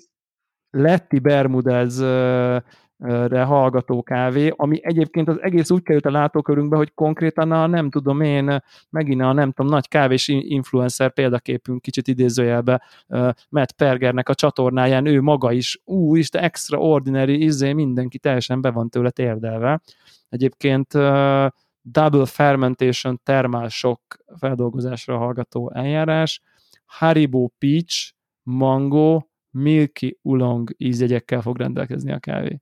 [0.71, 2.63] Letti Bermudez uh,
[3.07, 7.91] re hallgató kávé, ami egyébként az egész úgy került a látókörünkbe, hogy konkrétan a nem
[7.91, 12.83] tudom én, megint a nem tudom, nagy kávés influencer példaképünk kicsit idézőjelbe
[13.49, 18.89] Matt Pergernek a csatornáján, ő maga is, ú, is extraordinary, izé, mindenki teljesen be van
[18.89, 19.81] tőle térdelve.
[20.29, 20.93] Egyébként
[21.83, 24.01] double fermentation termál sok
[24.39, 26.43] feldolgozásra hallgató eljárás,
[26.87, 28.13] Haribo Peach,
[28.43, 32.61] Mango, Milky Oolong ízjegyekkel fog rendelkezni a kávé.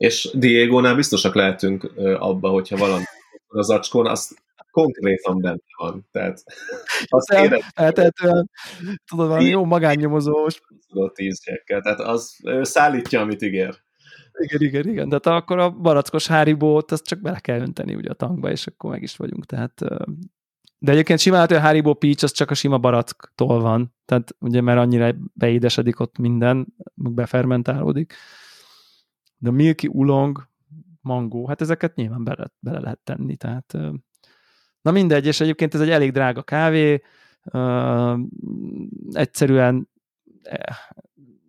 [0.00, 3.04] És Diego-nál biztosak lehetünk abba, hogyha valami
[3.46, 4.36] az acskón, az
[4.70, 6.06] konkrétan benne van.
[6.10, 6.42] Tehát
[7.08, 8.50] azt érez, eltehetően,
[9.10, 10.60] tudod, valami jó magánnyomozós.
[10.88, 13.78] Tudod tízsekkel, tehát az ő szállítja, amit ígér.
[14.32, 15.08] Igen, igen, igen.
[15.08, 18.66] De hát akkor a barackos háribót, azt csak bele kell önteni ugye a tankba, és
[18.66, 19.46] akkor meg is vagyunk.
[19.46, 19.80] Tehát,
[20.78, 23.94] de egyébként simán hogy a Haribo Peach az csak a sima baracktól van.
[24.04, 28.14] Tehát ugye, mert annyira beédesedik ott minden, befermentálódik
[29.40, 30.48] de a Milky Ulong,
[31.00, 33.76] Mango, hát ezeket nyilván bele, bele lehet tenni, tehát
[34.82, 37.02] na mindegy, és egyébként ez egy elég drága kávé,
[39.12, 39.88] egyszerűen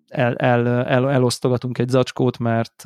[0.08, 2.84] el, el, el, elosztogatunk egy zacskót, mert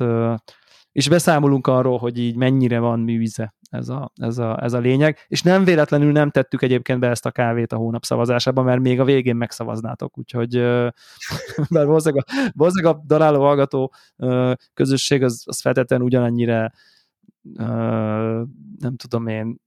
[0.96, 5.18] és beszámolunk arról, hogy így mennyire van művize ez a, ez, a, ez a lényeg,
[5.28, 9.00] és nem véletlenül nem tettük egyébként be ezt a kávét a hónap szavazásába, mert még
[9.00, 10.54] a végén megszavaznátok, úgyhogy
[11.74, 13.92] mert valószínűleg a, valószínűleg a daráló hallgató
[14.74, 16.70] közösség az, az feltétlenül ugyanannyira
[18.78, 19.60] nem tudom én,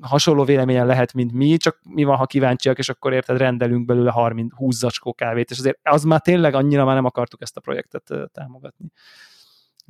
[0.00, 4.10] hasonló véleményen lehet, mint mi, csak mi van, ha kíváncsiak, és akkor érted, rendelünk belőle
[4.10, 7.60] 30, 20 zacskó kávét, és azért az már tényleg annyira már nem akartuk ezt a
[7.60, 8.92] projektet támogatni.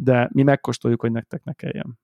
[0.03, 1.99] De mi megkóstoljuk, hogy nektek ne kelljen.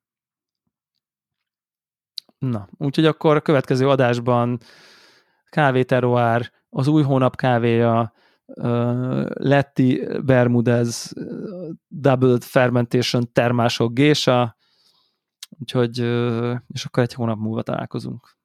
[2.39, 4.59] Na, úgyhogy akkor a következő adásban
[5.49, 8.13] kávéteroár, az új hónap kávéja,
[8.47, 11.13] uh, Letti Bermudez
[11.89, 14.57] Double Fermentation termások gésa,
[15.49, 18.36] úgyhogy, uh, és akkor egy hónap múlva találkozunk.